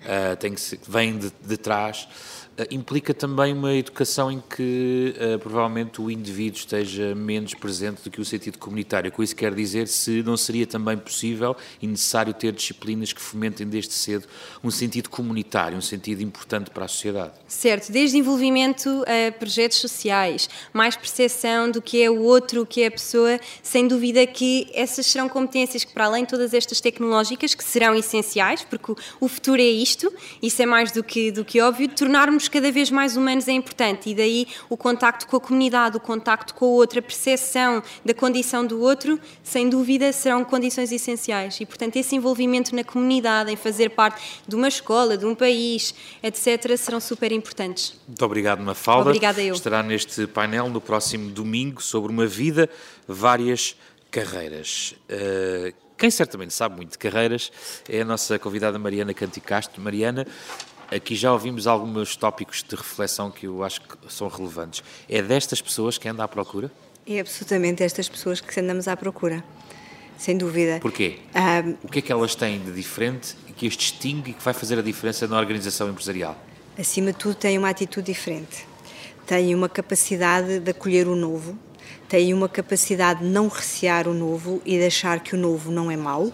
uh, 0.03 0.37
tem 0.37 0.53
que 0.53 0.61
ser, 0.61 0.79
vêm 0.87 1.17
de, 1.17 1.33
de 1.47 1.57
trás 1.57 2.07
eh, 2.07 2.48
implica 2.71 3.15
também 3.15 3.53
uma 3.53 3.75
educação 3.75 4.31
em 4.33 4.41
que 4.41 5.15
uh, 5.17 5.39
provavelmente 5.39 6.01
o 6.01 6.11
indivíduo 6.11 6.59
esteja 6.59 7.15
menos 7.15 7.55
presente 7.55 8.03
do 8.03 8.11
que 8.11 8.21
o 8.21 8.25
sentido 8.25 8.59
comunitário. 8.59 9.13
Com 9.13 9.23
isso 9.23 9.37
quer 9.37 9.55
dizer 9.55 9.87
se 9.87 10.23
não 10.23 10.37
seria 10.37 10.67
também 10.67 10.97
possível 10.97 11.57
e 11.81 11.87
necessário 11.87 12.35
ter 12.35 12.53
disciplinas 12.53 13.13
que 13.13 13.21
fomentem 13.21 13.67
desde 13.67 13.93
cedo 13.93 14.27
um 14.63 14.71
sentido 14.71 15.09
comunitário, 15.09 15.79
um 15.79 15.83
sentido 15.83 16.23
importante 16.23 16.71
para 16.71 16.85
a 16.85 16.89
sociedade. 16.89 17.33
Certo, 17.47 17.93
desde 17.93 18.17
envolvimento 18.19 19.05
a 19.07 19.33
projetos 19.33 19.79
sociais, 19.79 20.49
mais 20.73 20.97
percepção 20.97 21.71
do 21.71 21.81
que 21.81 22.03
é 22.03 22.11
o 22.11 22.21
outro, 22.23 22.63
o 22.63 22.67
que 22.67 22.83
é 22.83 22.87
a 22.87 22.91
pessoa, 22.91 23.39
sem 23.63 23.87
dúvida 23.87 24.27
que 24.27 24.69
essas 24.75 25.07
serão 25.07 25.29
competências 25.29 25.85
que, 25.85 25.93
para 25.93 26.07
além 26.07 26.25
de 26.25 26.31
todas 26.31 26.53
estas 26.53 26.81
tecnológicas, 26.81 27.55
que 27.55 27.63
serão 27.63 27.95
essenciais, 27.95 28.65
porque 28.65 28.95
o 29.21 29.29
futuro 29.29 29.61
é 29.61 29.65
isto, 29.65 30.13
isso 30.43 30.61
é 30.61 30.67
mais 30.67 30.91
do 30.91 31.05
que, 31.05 31.31
do 31.31 31.45
que 31.45 31.61
óbvio, 31.61 31.89
tornarmos 31.89 32.48
cada 32.49 32.71
vez 32.71 32.91
mais 32.91 33.17
humanos 33.17 33.49
é 33.49 33.53
importante 33.53 34.11
e 34.11 34.15
daí 34.15 34.47
o 34.69 34.77
contacto 34.77 35.27
com 35.27 35.37
a 35.37 35.41
comunidade, 35.41 35.97
o 35.97 36.01
contacto 36.01 36.55
com 36.55 36.67
o 36.67 36.71
outro, 36.71 36.99
a 36.99 37.03
percepção 37.03 37.83
da 38.05 38.15
condição 38.15 38.67
do 38.67 38.81
outro, 38.81 39.19
sem 39.43 39.69
dúvida 39.69 40.13
serão 40.13 40.45
condições 40.45 40.93
essenciais 40.93 41.61
e, 41.61 41.67
portanto, 41.67 41.97
esse 41.97 42.17
envolvimento 42.17 42.75
na 42.75 42.85
comunidade, 42.85 43.53
em 43.53 43.57
fazer 43.57 43.91
parte 43.91 44.43
de 44.47 44.55
uma 44.55 44.69
escola, 44.69 45.17
de 45.17 45.27
um 45.27 45.35
país, 45.35 45.95
etc., 46.23 46.77
serão 46.77 47.01
super 47.01 47.33
importantes. 47.33 47.95
Muito 48.07 48.25
obrigado, 48.25 48.63
Mafalda. 48.63 49.11
Obrigada 49.11 49.43
eu. 49.43 49.55
Estará 49.55 49.83
neste 49.83 50.27
painel 50.27 50.69
no 50.69 50.81
próximo 50.81 51.31
domingo 51.31 51.83
sobre 51.83 52.11
uma 52.11 52.27
vida, 52.27 52.69
várias 53.07 53.77
carreiras. 54.11 54.95
Uh, 55.11 55.73
quem 55.99 56.13
certamente 56.13 56.55
sabe 56.55 56.77
muito 56.77 56.93
de 56.93 56.99
carreiras 56.99 57.51
é 57.89 58.03
a 58.03 58.05
nossa 58.05 58.39
convidada 58.39 58.79
Mariana 58.79 59.13
Canticastro. 59.13 59.83
Mariana, 59.83 60.25
Aqui 60.91 61.15
já 61.15 61.31
ouvimos 61.31 61.67
alguns 61.67 62.17
tópicos 62.17 62.65
de 62.67 62.75
reflexão 62.75 63.31
que 63.31 63.47
eu 63.47 63.63
acho 63.63 63.83
que 63.83 63.97
são 64.09 64.27
relevantes. 64.27 64.83
É 65.07 65.21
destas 65.21 65.61
pessoas 65.61 65.99
que 65.99 66.09
anda 66.09 66.25
à 66.25 66.29
procura? 66.29 66.73
É 67.07 67.21
absolutamente 67.21 67.83
destas 67.83 68.09
pessoas 68.09 68.41
que 68.41 68.59
andamos 68.59 68.89
à 68.89 68.97
procura, 68.97 69.45
sem 70.17 70.39
dúvida. 70.39 70.79
Porquê? 70.81 71.19
Um, 71.35 71.77
o 71.85 71.89
que 71.89 71.99
é 71.99 72.03
que 72.03 72.11
elas 72.11 72.35
têm 72.35 72.59
de 72.59 72.73
diferente 72.73 73.37
e 73.47 73.53
que 73.53 73.67
as 73.67 73.77
distingue 73.77 74.31
e 74.31 74.35
que 74.35 74.43
vai 74.43 74.55
fazer 74.55 74.79
a 74.79 74.83
diferença 74.83 75.29
na 75.29 75.39
organização 75.39 75.91
empresarial? 75.91 76.35
Acima 76.79 77.13
de 77.13 77.19
tudo, 77.19 77.35
têm 77.35 77.59
uma 77.59 77.69
atitude 77.69 78.07
diferente. 78.11 78.67
Têm 79.27 79.55
uma 79.55 79.69
capacidade 79.69 80.59
de 80.59 80.71
acolher 80.71 81.07
o 81.07 81.15
novo, 81.15 81.59
têm 82.09 82.33
uma 82.33 82.49
capacidade 82.49 83.21
de 83.21 83.27
não 83.27 83.49
recear 83.49 84.09
o 84.09 84.15
novo 84.15 84.63
e 84.65 84.79
de 84.79 84.87
achar 84.87 85.21
que 85.21 85.35
o 85.35 85.39
novo 85.39 85.71
não 85.71 85.91
é 85.91 85.99
mau 85.99 86.33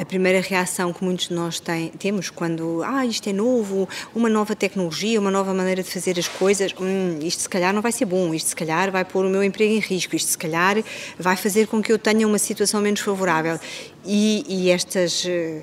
a 0.00 0.04
primeira 0.04 0.40
reação 0.40 0.94
que 0.94 1.04
muitos 1.04 1.28
de 1.28 1.34
nós 1.34 1.60
tem, 1.60 1.88
temos 1.90 2.30
quando, 2.30 2.82
ah, 2.82 3.04
isto 3.04 3.28
é 3.28 3.34
novo, 3.34 3.86
uma 4.14 4.30
nova 4.30 4.56
tecnologia, 4.56 5.20
uma 5.20 5.30
nova 5.30 5.52
maneira 5.52 5.82
de 5.82 5.90
fazer 5.90 6.18
as 6.18 6.26
coisas, 6.26 6.74
hum, 6.80 7.18
isto 7.22 7.42
se 7.42 7.48
calhar 7.48 7.74
não 7.74 7.82
vai 7.82 7.92
ser 7.92 8.06
bom, 8.06 8.32
isto 8.32 8.48
se 8.48 8.56
calhar 8.56 8.90
vai 8.90 9.04
pôr 9.04 9.26
o 9.26 9.28
meu 9.28 9.44
emprego 9.44 9.74
em 9.74 9.78
risco, 9.78 10.16
isto 10.16 10.30
se 10.30 10.38
calhar 10.38 10.82
vai 11.18 11.36
fazer 11.36 11.66
com 11.66 11.82
que 11.82 11.92
eu 11.92 11.98
tenha 11.98 12.26
uma 12.26 12.38
situação 12.38 12.80
menos 12.80 13.00
favorável. 13.00 13.60
E, 14.06 14.44
e 14.48 14.70
estas 14.70 15.26
eh, 15.26 15.62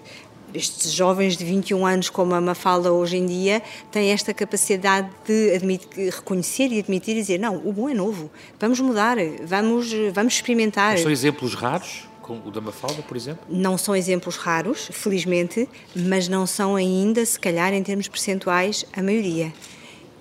estes 0.53 0.91
jovens 0.91 1.35
de 1.35 1.43
21 1.43 1.85
anos, 1.85 2.09
como 2.09 2.35
a 2.35 2.41
Mafalda 2.41 2.91
hoje 2.91 3.17
em 3.17 3.25
dia, 3.25 3.61
têm 3.91 4.11
esta 4.11 4.33
capacidade 4.33 5.09
de 5.25 5.55
admitir, 5.55 6.13
reconhecer 6.13 6.67
e 6.71 6.79
admitir 6.79 7.15
e 7.15 7.21
dizer: 7.21 7.39
não, 7.39 7.55
o 7.65 7.73
bom 7.73 7.89
é 7.89 7.93
novo, 7.93 8.29
vamos 8.59 8.79
mudar, 8.79 9.17
vamos, 9.43 9.91
vamos 10.13 10.35
experimentar. 10.35 10.91
Mas 10.91 11.01
são 11.01 11.11
exemplos 11.11 11.55
raros? 11.55 12.07
O 12.33 12.51
da 12.51 12.61
Mafalda, 12.61 13.01
por 13.01 13.15
exemplo? 13.15 13.45
Não 13.49 13.77
são 13.77 13.95
exemplos 13.95 14.35
raros, 14.35 14.89
felizmente, 14.91 15.67
mas 15.95 16.27
não 16.27 16.45
são 16.45 16.75
ainda, 16.75 17.25
se 17.25 17.39
calhar, 17.39 17.73
em 17.73 17.83
termos 17.83 18.07
percentuais, 18.07 18.85
a 18.93 19.01
maioria. 19.01 19.53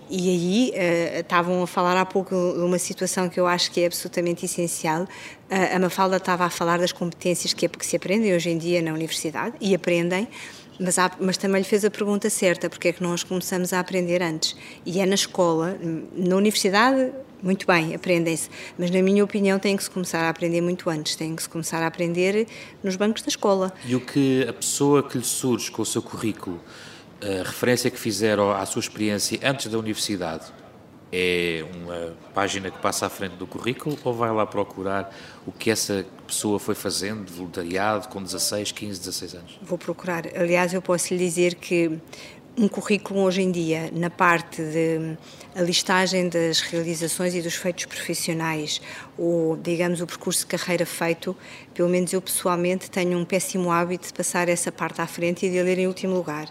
E 0.09 0.31
aí 0.31 0.71
uh, 0.71 1.21
estavam 1.21 1.63
a 1.63 1.67
falar 1.67 2.01
há 2.01 2.07
pouco 2.07 2.35
de 2.35 2.61
uma 2.61 2.79
situação 2.79 3.29
que 3.29 3.41
eu 3.41 3.47
acho 3.47 3.73
que 3.73 3.81
é 3.81 3.87
absolutamente 3.87 4.45
essencial. 4.45 5.03
Uh, 5.03 5.75
a 5.75 5.79
Mafalda 5.79 6.17
estava 6.17 6.45
a 6.45 6.51
falar 6.51 6.79
das 6.79 6.93
competências 6.93 7.53
que, 7.53 7.69
que 7.69 7.85
se 7.85 7.97
aprendem 7.97 8.35
hoje 8.35 8.51
em 8.51 8.59
dia 8.59 8.81
na 8.81 8.93
universidade 8.93 9.57
e 9.61 9.75
aprendem, 9.75 10.29
mas, 10.79 10.99
há, 10.99 11.11
mas, 11.19 11.37
também 11.37 11.63
lhe 11.63 11.67
fez 11.67 11.85
a 11.85 11.91
pergunta 11.91 12.31
certa: 12.31 12.71
porque 12.71 12.89
é 12.89 12.93
que 12.93 13.03
nós 13.03 13.25
começamos 13.25 13.73
a 13.73 13.81
aprender 13.81 14.23
antes? 14.23 14.57
E 14.85 15.01
é 15.01 15.07
na 15.07 15.15
escola, 15.15 15.77
na 16.15 16.37
universidade, 16.37 17.13
muito 17.43 17.67
bem, 17.67 17.95
aprendem-se, 17.95 18.49
mas 18.79 18.91
na 18.91 19.03
minha 19.03 19.23
opinião 19.23 19.59
tem 19.59 19.77
que 19.77 19.85
se 19.85 19.91
começar 19.91 20.21
a 20.21 20.29
aprender 20.29 20.61
muito 20.61 20.89
antes, 20.89 21.17
tem 21.17 21.37
que 21.37 21.43
se 21.43 21.49
começar 21.49 21.83
a 21.83 21.87
aprender 21.87 22.47
nos 22.83 22.97
bancos 22.97 23.23
da 23.23 23.29
escola. 23.29 23.73
E 23.85 23.95
o 23.95 24.01
que 24.01 24.47
a 24.49 24.53
pessoa 24.53 25.03
que 25.03 25.19
lhe 25.19 25.25
surge 25.25 25.71
com 25.71 25.83
o 25.83 25.87
seu 25.87 26.03
currículo 26.03 26.61
a 27.21 27.43
referência 27.43 27.91
que 27.91 27.99
fizeram 27.99 28.51
à 28.51 28.65
sua 28.67 28.81
experiência 28.81 29.39
antes 29.43 29.69
da 29.69 29.79
universidade 29.79 30.45
é 31.13 31.65
uma 31.75 32.15
página 32.35 32.71
que 32.71 32.79
passa 32.79 33.07
à 33.07 33.09
frente 33.09 33.37
do 33.37 33.47
currículo 33.47 33.97
ou 34.05 34.13
vai 34.13 34.31
lá 34.33 34.45
procurar 34.45 35.15
o 35.47 35.53
que 35.53 35.71
essa 35.71 36.05
pessoa 36.27 36.59
foi 36.59 36.75
fazendo 36.75 37.25
de 37.25 37.33
voluntariado 37.33 38.09
com 38.09 38.23
16, 38.23 38.73
15, 38.73 38.99
16 38.99 39.35
anos? 39.35 39.59
Vou 39.63 39.79
procurar. 39.79 40.25
Aliás, 40.37 40.75
eu 40.75 40.83
posso 40.83 41.15
lhe 41.15 41.19
dizer 41.19 41.55
que 41.55 41.99
um 42.59 42.69
currículo 42.69 43.21
hoje 43.21 43.43
em 43.43 43.51
dia, 43.51 43.91
na 43.93 44.11
parte 44.11 44.63
de 44.63 45.17
a 45.57 45.63
listagem 45.63 46.29
das 46.29 46.61
realizações 46.61 47.35
e 47.35 47.41
dos 47.41 47.55
feitos 47.55 47.87
profissionais, 47.87 48.79
ou 49.17 49.57
digamos 49.57 50.03
o 50.03 50.07
percurso 50.07 50.41
de 50.41 50.47
carreira 50.49 50.85
feito, 50.85 51.35
pelo 51.73 51.89
menos 51.89 52.13
eu 52.13 52.21
pessoalmente 52.21 52.91
tenho 52.91 53.17
um 53.17 53.25
péssimo 53.25 53.71
hábito 53.73 54.09
de 54.09 54.13
passar 54.13 54.51
essa 54.51 54.71
parte 54.71 55.01
à 55.01 55.07
frente 55.07 55.47
e 55.47 55.51
de 55.51 55.59
a 55.59 55.63
ler 55.63 55.79
em 55.79 55.87
último 55.87 56.15
lugar, 56.15 56.47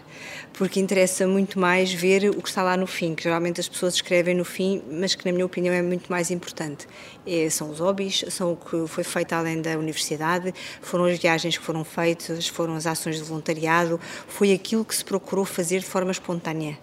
porque 0.54 0.80
interessa 0.80 1.24
muito 1.24 1.56
mais 1.56 1.92
ver 1.92 2.30
o 2.30 2.42
que 2.42 2.48
está 2.48 2.64
lá 2.64 2.76
no 2.76 2.88
fim, 2.88 3.14
que 3.14 3.22
geralmente 3.22 3.60
as 3.60 3.68
pessoas 3.68 3.94
escrevem 3.94 4.34
no 4.34 4.44
fim, 4.44 4.82
mas 4.90 5.14
que 5.14 5.24
na 5.24 5.30
minha 5.30 5.46
opinião 5.46 5.72
é 5.72 5.82
muito 5.82 6.10
mais 6.10 6.32
importante. 6.32 6.88
É, 7.24 7.48
são 7.48 7.70
os 7.70 7.78
hobbies, 7.78 8.24
são 8.30 8.54
o 8.54 8.56
que 8.56 8.88
foi 8.88 9.04
feito 9.04 9.34
além 9.34 9.62
da 9.62 9.78
universidade, 9.78 10.52
foram 10.82 11.04
as 11.04 11.16
viagens 11.16 11.56
que 11.56 11.64
foram 11.64 11.84
feitas, 11.84 12.48
foram 12.48 12.74
as 12.74 12.88
ações 12.88 13.18
de 13.18 13.22
voluntariado, 13.22 14.00
foi 14.26 14.52
aquilo 14.52 14.84
que 14.84 14.96
se 14.96 15.04
procurou 15.04 15.44
fazer 15.44 15.78
de 15.78 15.86
forma 15.86 16.10
espontânea. 16.10 16.76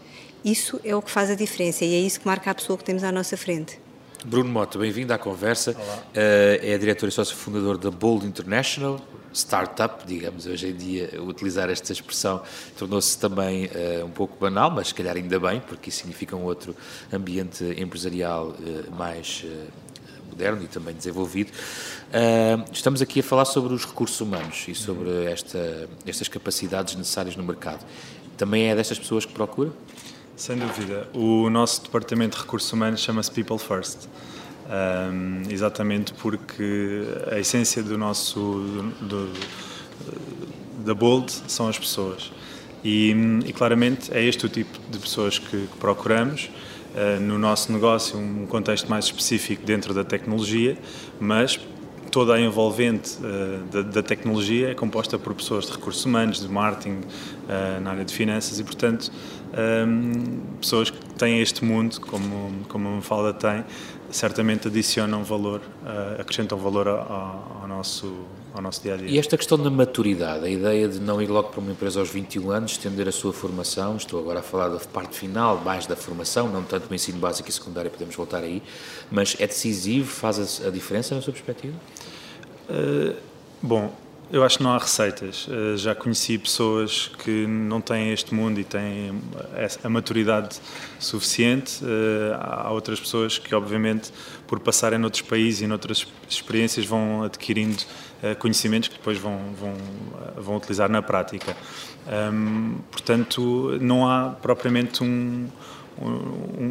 Isso 0.43 0.77
é 0.83 0.93
o 0.93 1.01
que 1.01 1.09
faz 1.09 1.29
a 1.29 1.35
diferença 1.35 1.85
e 1.85 1.95
é 1.95 1.99
isso 1.99 2.19
que 2.19 2.27
marca 2.27 2.51
a 2.51 2.55
pessoa 2.55 2.77
que 2.77 2.83
temos 2.83 3.03
à 3.03 3.11
nossa 3.13 3.37
frente. 3.37 3.79
Bruno 4.25 4.49
Mota, 4.49 4.77
bem-vindo 4.77 5.13
à 5.13 5.17
conversa. 5.17 5.71
Uh, 5.71 6.59
é 6.61 6.77
diretor 6.77 7.07
e 7.07 7.11
sócio 7.11 7.35
fundador 7.35 7.77
da 7.77 7.89
Bold 7.89 8.25
International, 8.25 8.99
startup, 9.33 10.05
digamos, 10.05 10.45
hoje 10.45 10.67
em 10.67 10.75
dia 10.75 11.21
utilizar 11.21 11.69
esta 11.69 11.93
expressão 11.93 12.41
tornou-se 12.77 13.17
também 13.17 13.67
uh, 13.67 14.05
um 14.05 14.09
pouco 14.09 14.37
banal, 14.37 14.69
mas 14.69 14.89
se 14.89 14.93
calhar 14.93 15.15
ainda 15.15 15.39
bem, 15.39 15.61
porque 15.61 15.89
isso 15.89 15.99
significa 15.99 16.35
um 16.35 16.43
outro 16.43 16.75
ambiente 17.11 17.63
empresarial 17.77 18.49
uh, 18.49 18.95
mais 18.95 19.45
moderno 20.29 20.63
e 20.63 20.67
também 20.67 20.95
desenvolvido. 20.95 21.51
estamos 22.71 23.01
aqui 23.03 23.19
a 23.19 23.23
falar 23.23 23.45
sobre 23.45 23.71
os 23.73 23.85
recursos 23.85 24.19
humanos 24.19 24.65
e 24.67 24.73
sobre 24.73 25.25
esta, 25.25 25.87
estas 26.07 26.27
capacidades 26.27 26.95
necessárias 26.95 27.35
no 27.35 27.43
mercado. 27.43 27.85
Também 28.35 28.69
é 28.69 28.75
destas 28.75 28.97
pessoas 28.97 29.25
que 29.25 29.33
procura? 29.33 29.71
Sem 30.35 30.57
dúvida. 30.57 31.07
O 31.13 31.49
nosso 31.49 31.83
departamento 31.83 32.35
de 32.35 32.43
recursos 32.43 32.71
humanos 32.73 33.01
chama-se 33.01 33.31
People 33.31 33.59
First. 33.59 34.07
Um, 34.65 35.43
exatamente 35.51 36.13
porque 36.13 37.03
a 37.31 37.37
essência 37.37 37.83
do 37.83 37.97
nosso 37.97 38.39
do, 39.01 39.31
da 40.85 40.93
Bold 40.93 41.31
são 41.47 41.67
as 41.67 41.77
pessoas 41.77 42.31
e, 42.81 43.13
e, 43.45 43.51
claramente 43.51 44.11
é 44.13 44.23
este 44.23 44.45
o 44.45 44.49
tipo 44.49 44.79
de 44.89 44.99
pessoas 44.99 45.37
que, 45.37 45.67
que 45.67 45.77
procuramos 45.77 46.49
uh, 46.95 47.19
no 47.19 47.37
nosso 47.37 47.73
negócio 47.73 48.17
um 48.17 48.45
contexto 48.45 48.89
mais 48.89 49.03
específico 49.05 49.65
dentro 49.65 49.93
da 49.93 50.05
tecnologia 50.05 50.77
mas 51.19 51.59
toda 52.13 52.35
a 52.35 52.39
envolvente 52.39 53.17
uh, 53.17 53.63
da, 53.71 53.81
da, 53.81 54.03
tecnologia 54.03 54.69
é 54.69 54.75
composta 54.75 55.17
por 55.17 55.33
pessoas 55.33 55.65
de 55.65 55.71
recursos 55.71 56.05
humanos 56.05 56.39
de 56.39 56.47
marketing 56.47 56.99
uh, 56.99 57.81
na 57.81 57.89
área 57.89 58.05
de 58.05 58.13
finanças 58.13 58.59
e 58.59 58.63
portanto 58.63 59.11
um, 59.87 60.39
pessoas 60.61 60.91
que 60.91 60.99
têm 61.15 61.41
este 61.41 61.65
mundo, 61.65 61.99
como, 62.01 62.51
como 62.69 62.87
a 62.87 62.91
Mafalda 62.91 63.33
tem, 63.33 63.65
certamente 64.11 64.67
adicionam 64.67 65.23
valor, 65.23 65.59
uh, 65.59 66.21
acrescentam 66.21 66.55
valor 66.55 66.87
ao, 66.87 67.59
ao, 67.61 67.67
nosso, 67.67 68.13
ao 68.53 68.61
nosso 68.61 68.81
dia 68.81 68.93
a 68.93 68.97
dia. 68.97 69.09
E 69.09 69.17
esta 69.17 69.35
questão 69.35 69.57
da 69.57 69.69
maturidade, 69.69 70.45
a 70.45 70.49
ideia 70.49 70.87
de 70.87 70.99
não 70.99 71.21
ir 71.21 71.27
logo 71.27 71.49
para 71.49 71.59
uma 71.59 71.71
empresa 71.71 71.99
aos 71.99 72.09
21 72.09 72.51
anos, 72.51 72.71
estender 72.73 73.07
a 73.07 73.11
sua 73.11 73.33
formação, 73.33 73.97
estou 73.97 74.19
agora 74.19 74.39
a 74.39 74.43
falar 74.43 74.69
da 74.69 74.79
parte 74.79 75.17
final, 75.17 75.59
mais 75.61 75.87
da 75.87 75.95
formação, 75.95 76.47
não 76.47 76.63
tanto 76.63 76.87
no 76.87 76.95
ensino 76.95 77.17
básico 77.17 77.49
e 77.49 77.51
secundário, 77.51 77.89
podemos 77.89 78.15
voltar 78.15 78.43
aí, 78.43 78.61
mas 79.11 79.35
é 79.39 79.47
decisivo, 79.47 80.07
faz 80.07 80.61
a, 80.61 80.67
a 80.67 80.71
diferença 80.71 81.15
na 81.15 81.21
sua 81.21 81.33
perspectiva? 81.33 81.73
Uh, 82.69 83.15
bom, 83.61 83.91
eu 84.33 84.43
acho 84.43 84.57
que 84.57 84.63
não 84.63 84.71
há 84.71 84.79
receitas. 84.79 85.47
Eh, 85.47 85.77
já 85.77 85.93
conheci 85.93 86.39
pessoas 86.39 87.11
que 87.23 87.45
não 87.45 87.79
têm 87.79 88.11
este 88.11 88.33
mundo 88.33 88.59
e 88.59 88.63
têm 88.63 89.21
a 89.83 89.89
maturidade 89.89 90.59
suficiente. 90.97 91.79
Eh, 91.85 92.35
há 92.39 92.71
outras 92.71 92.99
pessoas 92.99 93.37
que, 93.37 93.53
obviamente, 93.53 94.11
por 94.47 94.59
passarem 94.59 94.97
noutros 94.97 95.21
países 95.21 95.61
e 95.61 95.67
noutras 95.67 96.07
experiências, 96.27 96.83
vão 96.83 97.21
adquirindo 97.21 97.83
eh, 98.23 98.33
conhecimentos 98.33 98.89
que 98.89 98.95
depois 98.95 99.19
vão, 99.19 99.39
vão, 99.53 99.75
vão 100.35 100.57
utilizar 100.57 100.89
na 100.89 101.03
prática. 101.03 101.55
portanto, 102.91 103.77
não 103.79 104.09
há 104.09 104.29
propriamente 104.41 105.03
um, 105.03 105.47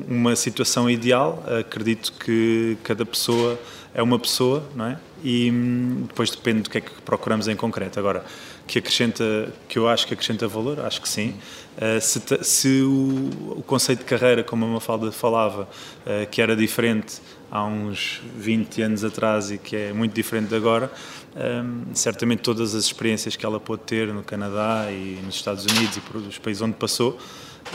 uma 0.09 0.35
situação 0.35 0.91
ideal. 0.91 1.45
Acredito 1.61 2.13
que 2.15 2.77
cada 2.83 3.07
pessoa 3.07 3.57
é 3.95 4.03
uma 4.03 4.19
pessoa, 4.19 4.65
não 4.75 4.87
é? 4.87 4.99
E 5.23 5.51
hum, 5.51 6.05
depois 6.09 6.31
depende 6.31 6.63
do 6.63 6.71
que 6.71 6.79
é 6.79 6.81
que 6.81 6.91
procuramos 7.03 7.49
em 7.49 7.57
concreto. 7.57 7.99
Agora, 7.99 8.25
que 8.67 8.79
acrescenta, 8.79 9.53
que 9.69 9.79
eu 9.79 9.89
acho 9.89 10.07
que 10.07 10.15
acrescenta 10.15 10.47
valor, 10.49 10.81
acho 10.81 11.01
que 11.01 11.09
sim. 11.09 11.35
Uh, 11.77 12.01
se, 12.01 12.21
se 12.43 12.83
o, 12.83 13.57
o, 13.59 13.63
conceito 13.67 14.01
de 14.01 14.05
carreira, 14.05 14.43
como 14.43 14.65
a 14.65 14.69
Mafalda 14.69 15.11
falava, 15.11 15.63
uh, 15.63 16.27
que 16.31 16.41
era 16.43 16.55
diferente 16.55 17.21
há 17.51 17.65
uns 17.65 18.23
20 18.37 18.83
anos 18.83 19.05
atrás 19.05 19.51
e 19.51 19.59
que 19.59 19.77
é 19.77 19.93
muito 19.93 20.15
diferente 20.15 20.49
de 20.49 20.57
agora, 20.57 20.91
um, 21.37 21.95
certamente 21.95 22.41
todas 22.41 22.75
as 22.75 22.85
experiências 22.85 23.37
que 23.37 23.45
ela 23.45 23.61
pode 23.61 23.83
ter 23.83 24.09
no 24.09 24.23
Canadá 24.23 24.87
e 24.91 25.19
nos 25.25 25.35
Estados 25.35 25.65
Unidos 25.65 25.97
e 25.97 26.01
por 26.01 26.17
os 26.17 26.39
países 26.39 26.63
onde 26.63 26.75
passou, 26.75 27.19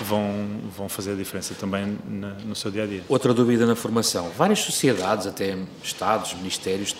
vão, 0.03 0.47
vão 0.75 0.89
fazer 0.89 1.13
a 1.13 1.15
diferença 1.15 1.55
também 1.55 1.97
na, 2.07 2.29
no 2.45 2.55
seu 2.55 2.69
dia 2.69 2.83
a 2.83 2.85
dia. 2.87 3.03
Outra 3.07 3.33
dúvida 3.33 3.65
na 3.65 3.75
formação: 3.75 4.29
várias 4.37 4.59
sociedades, 4.59 5.27
até 5.27 5.57
Estados, 5.83 6.33
ministérios, 6.33 6.95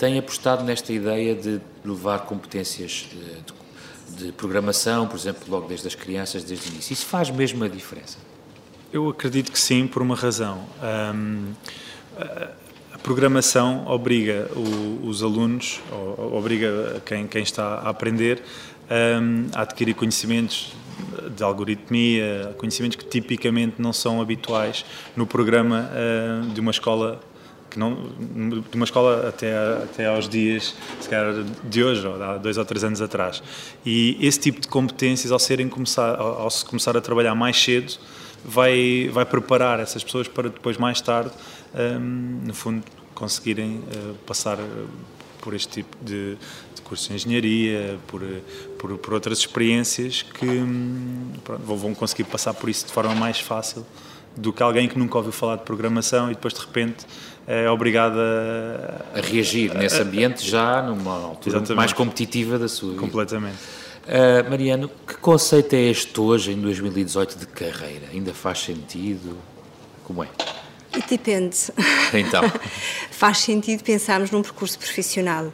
têm 0.00 0.18
apostado 0.18 0.64
nesta 0.64 0.92
ideia 0.94 1.34
de 1.34 1.60
levar 1.84 2.20
competências 2.20 3.06
de, 3.12 4.16
de, 4.16 4.26
de 4.26 4.32
programação, 4.32 5.06
por 5.06 5.16
exemplo, 5.16 5.42
logo 5.46 5.68
desde 5.68 5.86
as 5.86 5.94
crianças, 5.94 6.42
desde 6.42 6.70
o 6.70 6.72
início. 6.72 6.94
Isso 6.94 7.04
faz 7.04 7.28
mesmo 7.28 7.62
a 7.62 7.68
diferença? 7.68 8.16
Eu 8.90 9.10
acredito 9.10 9.52
que 9.52 9.60
sim, 9.60 9.86
por 9.86 10.00
uma 10.00 10.16
razão. 10.16 10.64
Um, 11.14 11.52
a 12.92 12.98
programação 12.98 13.86
obriga 13.86 14.50
o, 14.56 15.06
os 15.06 15.22
alunos, 15.22 15.80
obriga 16.16 17.02
quem, 17.04 17.26
quem 17.26 17.42
está 17.42 17.74
a 17.74 17.90
aprender 17.90 18.42
um, 18.90 19.46
a 19.54 19.62
adquirir 19.62 19.94
conhecimentos 19.94 20.72
de 21.36 21.42
algoritmia, 21.42 22.54
conhecimentos 22.56 22.96
que 22.96 23.04
tipicamente 23.04 23.76
não 23.78 23.92
são 23.92 24.20
habituais 24.20 24.84
no 25.14 25.26
programa 25.26 25.90
uh, 25.90 26.46
de 26.48 26.60
uma 26.60 26.70
escola 26.70 27.20
que 27.70 27.78
não 27.78 27.94
de 27.94 28.76
uma 28.76 28.84
escola 28.84 29.28
até 29.28 29.56
até 29.56 30.06
aos 30.06 30.28
dias 30.28 30.74
se 31.00 31.08
calhar 31.08 31.44
de 31.64 31.84
hoje 31.84 32.06
ou 32.06 32.22
há 32.22 32.36
dois 32.36 32.58
ou 32.58 32.64
três 32.64 32.84
anos 32.84 33.00
atrás. 33.00 33.42
E 33.86 34.18
esse 34.20 34.40
tipo 34.40 34.60
de 34.60 34.68
competências 34.68 35.32
ao 35.32 35.38
serem 35.38 35.68
começar 35.68 36.16
ao, 36.16 36.50
se 36.50 36.64
começar 36.64 36.96
a 36.96 37.00
trabalhar 37.00 37.34
mais 37.34 37.62
cedo 37.62 37.94
vai 38.44 39.08
vai 39.12 39.24
preparar 39.24 39.80
essas 39.80 40.02
pessoas 40.02 40.28
para 40.28 40.48
depois 40.48 40.76
mais 40.76 41.00
tarde 41.00 41.30
um, 41.74 42.40
no 42.46 42.54
fundo 42.54 42.82
conseguirem 43.14 43.76
uh, 43.76 44.14
passar 44.26 44.58
por 45.40 45.54
este 45.54 45.82
tipo 45.82 45.96
de, 46.02 46.36
de 46.74 46.82
cursos 46.82 47.08
de 47.08 47.14
engenharia, 47.14 47.98
por, 48.06 48.22
por, 48.78 48.98
por 48.98 49.14
outras 49.14 49.38
experiências 49.38 50.22
que 50.22 50.46
hum, 50.46 51.32
pronto, 51.42 51.62
vão 51.62 51.94
conseguir 51.94 52.24
passar 52.24 52.54
por 52.54 52.68
isso 52.68 52.86
de 52.86 52.92
forma 52.92 53.14
mais 53.14 53.40
fácil 53.40 53.84
do 54.36 54.52
que 54.52 54.62
alguém 54.62 54.88
que 54.88 54.98
nunca 54.98 55.18
ouviu 55.18 55.32
falar 55.32 55.56
de 55.56 55.62
programação 55.62 56.30
e 56.30 56.34
depois 56.34 56.54
de 56.54 56.60
repente 56.60 57.06
é 57.46 57.68
obrigado 57.68 58.16
a, 58.16 59.18
a 59.18 59.20
reagir 59.20 59.74
nesse 59.74 60.00
ambiente 60.00 60.48
já 60.48 60.82
numa 60.82 61.14
altura 61.14 61.56
Exatamente. 61.56 61.76
mais 61.76 61.92
competitiva 61.92 62.58
da 62.58 62.68
sua 62.68 62.90
vida. 62.90 63.00
Completamente. 63.00 63.58
Uh, 64.06 64.48
Mariano, 64.48 64.90
que 65.06 65.14
conceito 65.16 65.74
é 65.74 65.82
este 65.82 66.18
hoje, 66.20 66.52
em 66.52 66.60
2018, 66.60 67.38
de 67.38 67.46
carreira? 67.46 68.06
Ainda 68.12 68.32
faz 68.32 68.60
sentido? 68.60 69.36
Como 70.04 70.24
é? 70.24 70.28
Depende. 71.08 71.56
Então. 72.14 72.42
faz 73.10 73.38
sentido 73.38 73.82
pensarmos 73.82 74.30
num 74.30 74.42
percurso 74.42 74.78
profissional. 74.78 75.52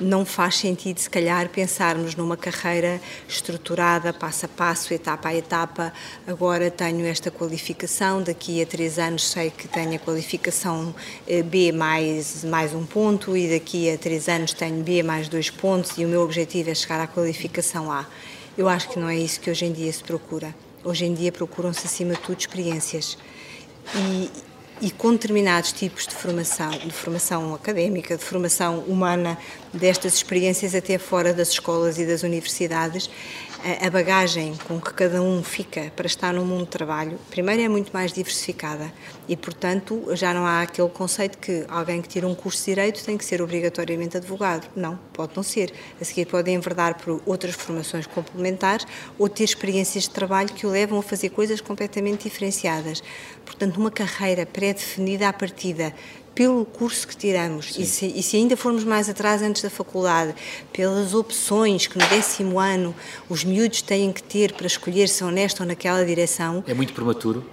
Não 0.00 0.24
faz 0.24 0.58
sentido, 0.58 0.98
se 0.98 1.10
calhar, 1.10 1.48
pensarmos 1.48 2.14
numa 2.14 2.36
carreira 2.36 3.00
estruturada, 3.28 4.12
passo 4.12 4.46
a 4.46 4.48
passo, 4.48 4.94
etapa 4.94 5.30
a 5.30 5.34
etapa. 5.34 5.92
Agora 6.24 6.70
tenho 6.70 7.04
esta 7.04 7.32
qualificação, 7.32 8.22
daqui 8.22 8.62
a 8.62 8.66
três 8.66 8.96
anos 8.96 9.28
sei 9.28 9.50
que 9.50 9.66
tenho 9.66 9.96
a 9.96 9.98
qualificação 9.98 10.94
eh, 11.26 11.42
B 11.42 11.72
mais, 11.72 12.44
mais 12.44 12.72
um 12.74 12.86
ponto 12.86 13.36
e 13.36 13.50
daqui 13.50 13.90
a 13.90 13.98
três 13.98 14.28
anos 14.28 14.52
tenho 14.52 14.84
B 14.84 15.02
mais 15.02 15.28
dois 15.28 15.50
pontos 15.50 15.98
e 15.98 16.04
o 16.04 16.08
meu 16.08 16.22
objetivo 16.22 16.70
é 16.70 16.74
chegar 16.76 17.00
à 17.00 17.08
qualificação 17.08 17.90
A. 17.90 18.06
Eu 18.56 18.68
acho 18.68 18.88
que 18.90 19.00
não 19.00 19.08
é 19.08 19.16
isso 19.16 19.40
que 19.40 19.50
hoje 19.50 19.64
em 19.64 19.72
dia 19.72 19.92
se 19.92 20.04
procura. 20.04 20.54
Hoje 20.84 21.06
em 21.06 21.12
dia 21.14 21.32
procuram-se, 21.32 21.86
acima 21.86 22.14
de 22.14 22.20
tudo, 22.20 22.38
experiências. 22.38 23.18
E, 23.96 24.30
e 24.80 24.90
com 24.90 25.12
determinados 25.12 25.72
tipos 25.72 26.06
de 26.06 26.14
formação, 26.14 26.70
de 26.70 26.92
formação 26.92 27.54
académica, 27.54 28.16
de 28.16 28.24
formação 28.24 28.80
humana, 28.80 29.36
destas 29.72 30.14
experiências 30.14 30.74
até 30.74 30.98
fora 30.98 31.34
das 31.34 31.48
escolas 31.50 31.98
e 31.98 32.06
das 32.06 32.22
universidades, 32.22 33.10
a 33.84 33.90
bagagem 33.90 34.56
com 34.66 34.80
que 34.80 34.94
cada 34.94 35.20
um 35.20 35.42
fica 35.42 35.92
para 35.96 36.06
estar 36.06 36.32
no 36.32 36.44
mundo 36.44 36.60
do 36.60 36.66
trabalho, 36.66 37.18
primeiro 37.28 37.62
é 37.62 37.68
muito 37.68 37.90
mais 37.92 38.12
diversificada 38.12 38.92
e, 39.28 39.36
portanto, 39.36 40.04
já 40.14 40.32
não 40.32 40.46
há 40.46 40.62
aquele 40.62 40.88
conceito 40.88 41.38
que 41.38 41.64
alguém 41.68 42.00
que 42.00 42.08
tira 42.08 42.26
um 42.26 42.34
curso 42.34 42.58
de 42.58 42.64
Direito 42.66 43.04
tem 43.04 43.18
que 43.18 43.24
ser 43.24 43.42
obrigatoriamente 43.42 44.16
advogado. 44.16 44.68
Não, 44.76 44.98
pode 45.12 45.32
não 45.34 45.42
ser. 45.42 45.72
A 46.00 46.04
seguir 46.04 46.26
podem 46.26 46.54
enverdar 46.54 46.96
por 46.96 47.20
outras 47.26 47.54
formações 47.54 48.06
complementares 48.06 48.86
ou 49.18 49.28
ter 49.28 49.44
experiências 49.44 50.04
de 50.04 50.10
trabalho 50.10 50.48
que 50.50 50.66
o 50.66 50.70
levam 50.70 50.98
a 50.98 51.02
fazer 51.02 51.30
coisas 51.30 51.60
completamente 51.60 52.24
diferenciadas. 52.24 53.02
Portanto, 53.44 53.78
uma 53.78 53.90
carreira 53.90 54.46
pré-definida 54.46 55.28
à 55.28 55.32
partida 55.32 55.92
pelo 56.38 56.64
curso 56.64 57.08
que 57.08 57.16
tiramos 57.16 57.76
e 57.76 57.84
se, 57.84 58.06
e 58.06 58.22
se, 58.22 58.36
ainda 58.36 58.56
formos 58.56 58.84
mais 58.84 59.08
atrás 59.08 59.42
antes 59.42 59.60
da 59.60 59.68
faculdade, 59.68 60.36
pelas 60.72 61.12
opções 61.12 61.88
que 61.88 61.98
no 61.98 62.06
décimo 62.06 62.60
ano 62.60 62.94
os 63.28 63.42
miúdos 63.42 63.82
têm 63.82 64.12
que 64.12 64.22
ter 64.22 64.52
para 64.52 64.68
escolher 64.68 65.08
se 65.08 65.16
são 65.16 65.32
nesta 65.32 65.64
ou 65.64 65.66
naquela 65.66 66.06
direção. 66.06 66.62
É 66.64 66.72
muito 66.72 66.92
prematuro? 66.92 67.44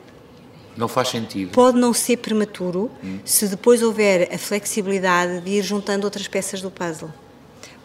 Não 0.78 0.88
faz 0.88 1.08
sentido? 1.08 1.50
Pode 1.50 1.80
não 1.80 1.96
ser 1.96 2.18
prematuro 2.18 2.92
hum. 3.04 3.18
se 3.26 3.48
depois 3.48 3.82
houver 3.82 4.32
a 4.32 4.38
flexibilidade 4.38 5.42
de 5.42 5.50
ir 5.50 5.64
juntando 5.64 6.06
outras 6.06 6.28
peças 6.28 6.62
do 6.62 6.70
puzzle. 6.70 7.10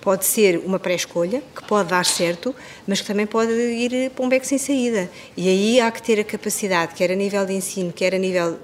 Pode 0.02 0.26
ser 0.26 0.58
uma 0.66 0.78
pré-escolha, 0.78 1.42
que 1.56 1.64
pode 1.64 1.88
dar 1.88 2.04
certo, 2.04 2.54
mas 2.86 3.00
que 3.00 3.06
também 3.06 3.24
pode 3.24 3.52
ir 3.52 4.10
para 4.10 4.22
um 4.22 4.28
beco 4.28 4.44
sem 4.44 4.58
saída. 4.58 5.10
E 5.34 5.48
aí 5.48 5.80
há 5.80 5.90
que 5.90 6.02
ter 6.02 6.20
a 6.20 6.24
capacidade, 6.24 6.94
quer 6.94 7.10
a 7.10 7.14
nível 7.14 7.46
de 7.46 7.54
ensino, 7.54 7.90
quer 7.90 8.14
a 8.14 8.18
nível 8.18 8.58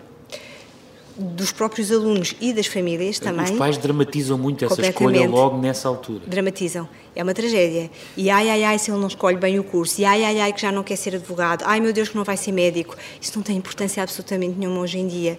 dos 1.19 1.51
próprios 1.51 1.91
alunos 1.91 2.35
e 2.41 2.53
das 2.53 2.67
famílias 2.67 3.19
também. 3.19 3.45
Os 3.45 3.51
pais 3.53 3.79
dramatizam 3.79 4.37
muito 4.37 4.65
essa 4.65 4.81
escolha 4.81 5.29
logo 5.29 5.57
nessa 5.59 5.89
altura. 5.89 6.21
Dramatizam. 6.27 6.89
É 7.15 7.23
uma 7.23 7.33
tragédia. 7.33 7.91
E 8.17 8.29
ai, 8.29 8.51
ai, 8.51 8.65
ai, 8.65 8.79
se 8.79 8.91
ele 8.91 9.01
não 9.01 9.09
escolhe 9.09 9.39
bem 9.39 9.59
o 9.59 9.65
curso. 9.65 10.01
E 10.01 10.05
ai, 10.05 10.23
ai, 10.25 10.41
ai, 10.41 10.53
que 10.53 10.61
já 10.61 10.71
não 10.71 10.83
quer 10.83 10.97
ser 10.97 11.15
advogado. 11.15 11.65
Ai, 11.67 11.81
meu 11.81 11.93
Deus, 11.93 12.11
que 12.11 12.17
não 12.17 12.25
vai 12.25 12.37
ser 12.37 12.53
médico. 12.53 12.95
Isso 13.21 13.33
não 13.37 13.43
tem 13.43 13.57
importância 13.57 14.03
absolutamente 14.03 14.59
nenhuma 14.59 14.81
hoje 14.81 14.99
em 14.99 15.09
dia. 15.09 15.39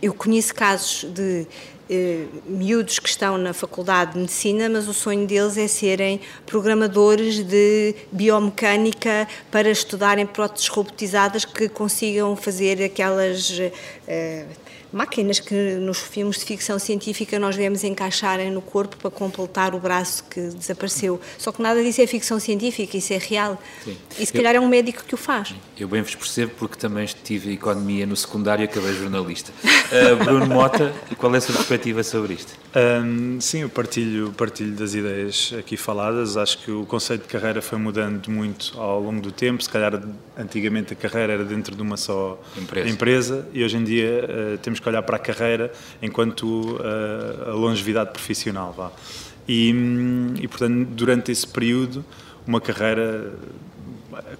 Eu 0.00 0.14
conheço 0.14 0.54
casos 0.54 1.04
de 1.12 1.46
eh, 1.90 2.26
miúdos 2.46 2.98
que 2.98 3.08
estão 3.08 3.36
na 3.36 3.52
Faculdade 3.52 4.12
de 4.12 4.20
Medicina, 4.20 4.68
mas 4.68 4.88
o 4.88 4.94
sonho 4.94 5.26
deles 5.26 5.56
é 5.58 5.66
serem 5.66 6.20
programadores 6.46 7.42
de 7.42 7.94
biomecânica 8.10 9.28
para 9.50 9.68
estudarem 9.68 10.24
próteses 10.24 10.68
robotizadas 10.68 11.44
que 11.44 11.68
consigam 11.68 12.36
fazer 12.36 12.82
aquelas. 12.82 13.60
Eh, 14.08 14.46
máquinas 14.92 15.40
que 15.40 15.54
nos 15.54 15.98
filmes 15.98 16.38
de 16.38 16.44
ficção 16.44 16.78
científica 16.78 17.38
nós 17.38 17.56
vemos 17.56 17.82
encaixarem 17.82 18.50
no 18.50 18.60
corpo 18.60 18.96
para 18.96 19.10
completar 19.10 19.74
o 19.74 19.78
braço 19.78 20.24
que 20.30 20.40
desapareceu. 20.40 21.20
Só 21.38 21.50
que 21.50 21.62
nada 21.62 21.82
disso 21.82 22.02
é 22.02 22.06
ficção 22.06 22.38
científica, 22.38 22.96
isso 22.96 23.12
é 23.12 23.18
real. 23.18 23.60
Sim. 23.84 23.96
E 24.18 24.26
se 24.26 24.32
calhar 24.32 24.54
eu, 24.54 24.62
é 24.62 24.64
um 24.64 24.68
médico 24.68 25.04
que 25.04 25.14
o 25.14 25.16
faz. 25.16 25.54
Eu 25.78 25.88
bem 25.88 26.02
vos 26.02 26.14
percebo 26.14 26.52
porque 26.58 26.76
também 26.76 27.04
estive 27.04 27.52
economia 27.52 28.06
no 28.06 28.16
secundário 28.16 28.62
e 28.62 28.66
acabei 28.66 28.92
jornalista. 28.92 29.52
Uh, 29.64 30.24
Bruno 30.24 30.46
Mota, 30.46 30.92
qual 31.16 31.34
é 31.34 31.38
a 31.38 31.40
sua 31.40 31.54
perspectiva 31.54 32.02
sobre 32.02 32.34
isto? 32.34 32.52
Um, 32.74 33.40
sim, 33.40 33.60
eu 33.60 33.68
partilho, 33.68 34.32
partilho 34.32 34.72
das 34.72 34.94
ideias 34.94 35.52
aqui 35.58 35.76
faladas. 35.76 36.36
Acho 36.36 36.58
que 36.58 36.70
o 36.70 36.84
conceito 36.84 37.22
de 37.22 37.28
carreira 37.28 37.62
foi 37.62 37.78
mudando 37.78 38.30
muito 38.30 38.78
ao 38.78 39.00
longo 39.00 39.20
do 39.20 39.32
tempo. 39.32 39.62
Se 39.62 39.68
calhar 39.68 40.02
antigamente 40.36 40.92
a 40.92 40.96
carreira 40.96 41.34
era 41.34 41.44
dentro 41.44 41.74
de 41.74 41.82
uma 41.82 41.96
só 41.96 42.40
empresa, 42.56 42.88
empresa 42.88 43.48
e 43.52 43.64
hoje 43.64 43.76
em 43.76 43.84
dia 43.84 44.24
uh, 44.54 44.58
temos 44.58 44.80
que 44.82 44.88
olhar 44.88 45.02
para 45.02 45.16
a 45.16 45.18
carreira 45.18 45.72
enquanto 46.02 46.76
uh, 46.76 47.50
a 47.50 47.54
longevidade 47.54 48.10
profissional. 48.10 48.72
Vá. 48.76 48.90
E, 49.48 49.74
e, 50.40 50.48
portanto, 50.48 50.88
durante 50.90 51.32
esse 51.32 51.46
período, 51.46 52.04
uma 52.46 52.60
carreira 52.60 53.32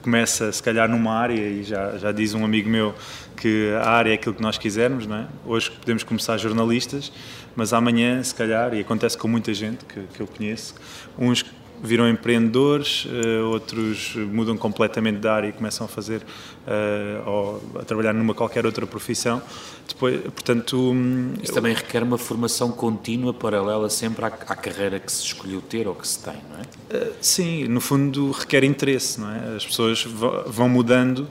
começa, 0.02 0.50
se 0.52 0.62
calhar, 0.62 0.88
numa 0.88 1.14
área, 1.14 1.34
e 1.34 1.62
já, 1.62 1.96
já 1.96 2.12
diz 2.12 2.34
um 2.34 2.44
amigo 2.44 2.68
meu 2.68 2.94
que 3.36 3.72
a 3.82 3.90
área 3.90 4.10
é 4.10 4.14
aquilo 4.14 4.34
que 4.34 4.42
nós 4.42 4.58
quisermos, 4.58 5.06
não 5.06 5.16
é? 5.16 5.26
Hoje 5.44 5.70
podemos 5.70 6.02
começar 6.02 6.36
jornalistas, 6.36 7.12
mas 7.56 7.72
amanhã, 7.72 8.22
se 8.22 8.34
calhar, 8.34 8.74
e 8.74 8.80
acontece 8.80 9.16
com 9.16 9.28
muita 9.28 9.52
gente 9.54 9.84
que, 9.84 10.00
que 10.14 10.20
eu 10.20 10.26
conheço, 10.26 10.74
uns 11.18 11.44
viram 11.82 12.08
empreendedores, 12.08 13.04
uh, 13.06 13.48
outros 13.50 14.14
mudam 14.14 14.56
completamente 14.56 15.18
de 15.18 15.28
área 15.28 15.48
e 15.48 15.52
começam 15.52 15.84
a 15.84 15.88
fazer 15.88 16.22
uh, 16.22 17.28
ou 17.28 17.62
a 17.80 17.84
trabalhar 17.84 18.12
numa 18.12 18.34
qualquer 18.34 18.64
outra 18.64 18.86
profissão. 18.86 19.42
Depois, 19.88 20.20
portanto, 20.20 20.92
um, 20.92 21.34
isso 21.42 21.52
também 21.52 21.74
requer 21.74 22.02
uma 22.02 22.16
formação 22.16 22.70
contínua 22.70 23.34
paralela 23.34 23.90
sempre 23.90 24.24
à, 24.24 24.28
à, 24.28 24.56
carreira 24.56 25.00
que 25.00 25.10
se 25.10 25.24
escolheu 25.24 25.60
ter 25.60 25.88
ou 25.88 25.94
que 25.94 26.06
se 26.06 26.22
tem, 26.22 26.36
não 26.50 26.60
é? 26.60 27.04
Uh, 27.04 27.12
sim, 27.20 27.64
no 27.64 27.80
fundo 27.80 28.30
requer 28.30 28.62
interesse, 28.62 29.20
não 29.20 29.30
é? 29.30 29.56
As 29.56 29.66
pessoas 29.66 30.04
vão 30.46 30.68
mudando 30.68 31.26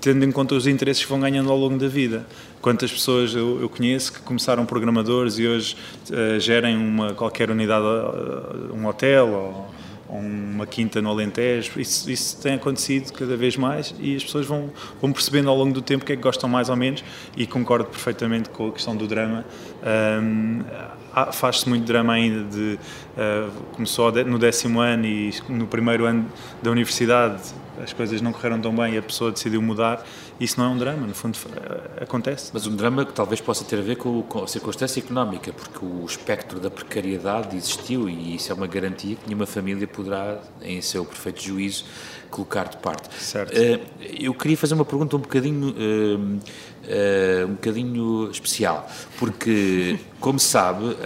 tendo 0.00 0.24
em 0.24 0.32
conta 0.32 0.54
os 0.54 0.66
interesses 0.66 1.02
que 1.02 1.08
vão 1.08 1.20
ganhando 1.20 1.50
ao 1.50 1.56
longo 1.56 1.78
da 1.78 1.88
vida. 1.88 2.26
Quantas 2.60 2.90
pessoas 2.90 3.34
eu, 3.34 3.60
eu 3.60 3.68
conheço 3.68 4.12
que 4.12 4.20
começaram 4.20 4.64
programadores 4.64 5.38
e 5.38 5.46
hoje 5.46 5.76
uh, 6.10 6.40
gerem 6.40 6.76
uma, 6.76 7.12
qualquer 7.12 7.50
unidade, 7.50 7.84
uh, 7.84 8.74
um 8.74 8.86
hotel 8.86 9.28
ou, 9.28 9.70
ou, 10.08 10.20
uma 10.20 10.66
quinta 10.66 11.02
no 11.02 11.10
Alentejo, 11.10 11.78
isso, 11.78 12.10
isso 12.10 12.40
tem 12.40 12.54
acontecido 12.54 13.12
cada 13.12 13.36
vez 13.36 13.56
mais 13.56 13.94
e 14.00 14.16
as 14.16 14.24
pessoas 14.24 14.46
vão, 14.46 14.70
vão 15.00 15.12
percebendo 15.12 15.50
ao 15.50 15.56
longo 15.56 15.72
do 15.72 15.82
tempo 15.82 16.04
o 16.04 16.06
que 16.06 16.12
é 16.12 16.16
que 16.16 16.22
gostam 16.22 16.48
mais 16.48 16.68
ou 16.70 16.76
menos 16.76 17.04
e 17.36 17.46
concordo 17.46 17.84
perfeitamente 17.84 18.48
com 18.48 18.68
a 18.68 18.72
questão 18.72 18.96
do 18.96 19.06
drama. 19.06 19.44
Um, 20.22 20.62
faz-se 21.32 21.68
muito 21.68 21.84
drama 21.84 22.14
ainda 22.14 22.44
de 22.44 22.78
uh, 23.16 23.50
começou 23.72 24.10
no 24.24 24.38
décimo 24.38 24.80
ano 24.80 25.04
e 25.06 25.32
no 25.48 25.66
primeiro 25.66 26.06
ano 26.06 26.26
da 26.62 26.70
universidade 26.70 27.42
as 27.82 27.92
coisas 27.92 28.20
não 28.20 28.32
correram 28.32 28.60
tão 28.60 28.74
bem 28.74 28.94
e 28.94 28.98
a 28.98 29.02
pessoa 29.02 29.30
decidiu 29.30 29.60
mudar, 29.60 30.04
isso 30.38 30.58
não 30.58 30.66
é 30.66 30.68
um 30.68 30.78
drama, 30.78 31.06
no 31.06 31.14
fundo 31.14 31.38
eh, 31.56 32.02
acontece. 32.02 32.50
Mas 32.52 32.66
um 32.66 32.74
drama 32.74 33.04
que 33.04 33.12
talvez 33.12 33.40
possa 33.40 33.64
ter 33.64 33.78
a 33.78 33.82
ver 33.82 33.96
com, 33.96 34.22
com 34.22 34.44
a 34.44 34.46
circunstância 34.46 35.00
económica, 35.00 35.52
porque 35.52 35.84
o 35.84 36.04
espectro 36.04 36.60
da 36.60 36.70
precariedade 36.70 37.56
existiu 37.56 38.08
e 38.08 38.36
isso 38.36 38.50
é 38.52 38.54
uma 38.54 38.66
garantia 38.66 39.16
que 39.16 39.26
nenhuma 39.26 39.46
família 39.46 39.86
poderá, 39.86 40.38
em 40.62 40.80
seu 40.80 41.04
perfeito 41.04 41.42
juízo, 41.42 41.84
colocar 42.30 42.68
de 42.68 42.76
parte. 42.78 43.08
Certo. 43.14 43.52
Uh, 43.56 43.80
eu 44.18 44.34
queria 44.34 44.56
fazer 44.56 44.74
uma 44.74 44.84
pergunta 44.84 45.16
um 45.16 45.20
bocadinho, 45.20 45.68
uh, 45.68 46.18
uh, 46.18 47.46
um 47.46 47.52
bocadinho 47.52 48.30
especial, 48.30 48.88
porque, 49.18 49.98
como 50.18 50.38
sabe, 50.38 50.96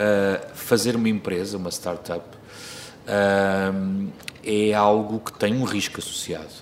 fazer 0.55 0.97
uma 0.97 1.09
empresa, 1.09 1.57
uma 1.57 1.71
startup, 1.71 2.25
é 4.45 4.75
algo 4.75 5.21
que 5.21 5.33
tem 5.39 5.55
um 5.55 5.65
risco 5.65 5.99
associado. 6.01 6.53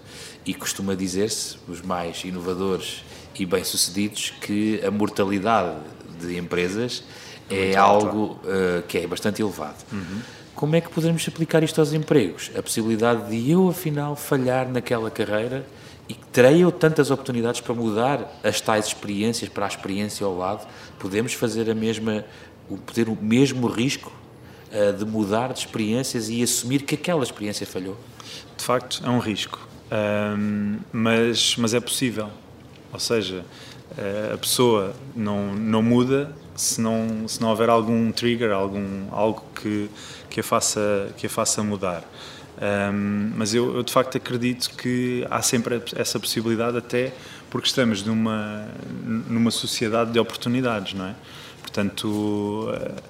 E 0.44 0.54
costuma 0.54 0.94
dizer-se, 0.94 1.56
os 1.68 1.82
mais 1.82 2.24
inovadores 2.24 3.04
e 3.38 3.44
bem-sucedidos, 3.44 4.32
que 4.40 4.80
a 4.84 4.90
mortalidade 4.90 5.76
de 6.20 6.38
empresas 6.38 7.02
é, 7.50 7.72
é 7.72 7.76
algo 7.76 8.38
uh, 8.44 8.82
que 8.86 8.98
é 8.98 9.06
bastante 9.06 9.42
elevado. 9.42 9.84
Uhum. 9.92 10.20
Como 10.54 10.74
é 10.74 10.80
que 10.80 10.88
poderemos 10.88 11.26
aplicar 11.28 11.62
isto 11.62 11.80
aos 11.80 11.92
empregos? 11.92 12.50
A 12.56 12.62
possibilidade 12.62 13.28
de 13.28 13.50
eu, 13.50 13.68
afinal, 13.68 14.16
falhar 14.16 14.68
naquela 14.68 15.10
carreira 15.10 15.66
e 16.08 16.14
terei 16.14 16.62
eu 16.62 16.72
tantas 16.72 17.10
oportunidades 17.10 17.60
para 17.60 17.74
mudar 17.74 18.40
as 18.42 18.60
tais 18.60 18.86
experiências 18.86 19.50
para 19.50 19.66
a 19.66 19.68
experiência 19.68 20.24
ao 20.24 20.36
lado, 20.36 20.66
podemos 20.98 21.34
fazer 21.34 21.68
a 21.68 21.74
mesma, 21.74 22.24
ter 22.94 23.08
o 23.08 23.18
mesmo 23.20 23.66
risco 23.66 24.12
uh, 24.76 24.92
de 24.92 25.04
mudar 25.04 25.52
de 25.52 25.60
experiências 25.60 26.28
e 26.28 26.42
assumir 26.42 26.82
que 26.82 26.94
aquela 26.94 27.22
experiência 27.22 27.66
falhou? 27.66 27.96
De 28.56 28.64
facto, 28.64 29.02
é 29.04 29.08
um 29.08 29.18
risco, 29.18 29.66
um, 30.38 30.78
mas, 30.92 31.56
mas 31.56 31.74
é 31.74 31.80
possível. 31.80 32.28
Ou 32.92 33.00
seja, 33.00 33.44
uh, 33.92 34.34
a 34.34 34.38
pessoa 34.38 34.94
não, 35.14 35.54
não 35.54 35.82
muda 35.82 36.34
se 36.56 36.80
não, 36.80 37.28
se 37.28 37.40
não 37.40 37.50
houver 37.50 37.68
algum 37.68 38.10
trigger, 38.10 38.50
algum, 38.50 39.08
algo 39.12 39.44
que, 39.60 39.88
que, 40.30 40.40
a 40.40 40.42
faça, 40.42 41.12
que 41.16 41.26
a 41.26 41.30
faça 41.30 41.62
mudar. 41.62 42.02
Um, 42.56 43.32
mas 43.36 43.52
eu, 43.52 43.76
eu, 43.76 43.82
de 43.82 43.92
facto 43.92 44.16
acredito 44.16 44.70
que 44.70 45.26
há 45.30 45.42
sempre 45.42 45.82
essa 45.94 46.18
possibilidade, 46.18 46.78
até 46.78 47.12
porque 47.50 47.68
estamos 47.68 48.02
numa, 48.02 48.66
numa 49.04 49.50
sociedade 49.50 50.12
de 50.12 50.18
oportunidades, 50.18 50.94
não 50.94 51.06
é? 51.06 51.14
Portanto, 51.60 52.70
uh, 52.70 53.02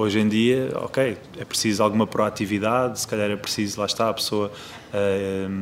Hoje 0.00 0.18
em 0.18 0.26
dia, 0.26 0.70
ok, 0.76 1.18
é 1.38 1.44
preciso 1.44 1.82
alguma 1.82 2.06
proatividade, 2.06 3.00
se 3.00 3.06
calhar 3.06 3.30
é 3.30 3.36
preciso, 3.36 3.78
lá 3.78 3.84
está, 3.84 4.08
a 4.08 4.14
pessoa 4.14 4.50
uh, 4.94 5.52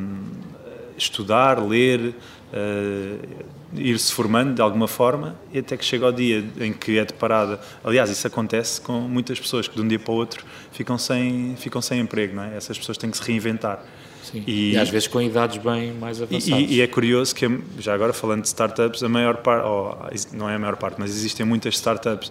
estudar, 0.96 1.60
ler, 1.60 2.14
uh, 2.52 3.44
ir-se 3.74 4.12
formando 4.12 4.54
de 4.54 4.62
alguma 4.62 4.86
forma 4.86 5.34
e 5.52 5.58
até 5.58 5.76
que 5.76 5.84
chega 5.84 6.06
ao 6.06 6.12
dia 6.12 6.44
em 6.60 6.72
que 6.72 7.00
é 7.00 7.04
deparada. 7.04 7.58
Aliás, 7.82 8.10
isso 8.10 8.28
acontece 8.28 8.80
com 8.80 9.00
muitas 9.00 9.40
pessoas 9.40 9.66
que 9.66 9.74
de 9.74 9.82
um 9.82 9.88
dia 9.88 9.98
para 9.98 10.12
o 10.12 10.14
outro 10.14 10.44
ficam 10.70 10.96
sem, 10.96 11.56
ficam 11.56 11.82
sem 11.82 11.98
emprego, 11.98 12.36
não 12.36 12.44
é? 12.44 12.56
Essas 12.56 12.78
pessoas 12.78 12.96
têm 12.96 13.10
que 13.10 13.16
se 13.16 13.24
reinventar. 13.24 13.84
Sim. 14.22 14.44
E, 14.46 14.74
e, 14.74 14.76
às 14.76 14.88
vezes 14.88 15.08
com 15.08 15.20
idades 15.20 15.56
bem 15.56 15.92
mais 15.94 16.22
avançadas. 16.22 16.70
E, 16.70 16.74
e, 16.74 16.80
é 16.80 16.86
curioso 16.86 17.34
que, 17.34 17.44
já 17.78 17.92
agora 17.92 18.12
falando 18.12 18.42
de 18.42 18.48
startups, 18.48 19.02
a 19.02 19.08
maior 19.08 19.38
parte, 19.38 19.66
não 20.32 20.48
é 20.48 20.54
a 20.54 20.58
maior 20.58 20.76
parte, 20.76 20.96
mas 20.98 21.10
existem 21.10 21.44
muitas 21.44 21.74
startups 21.74 22.30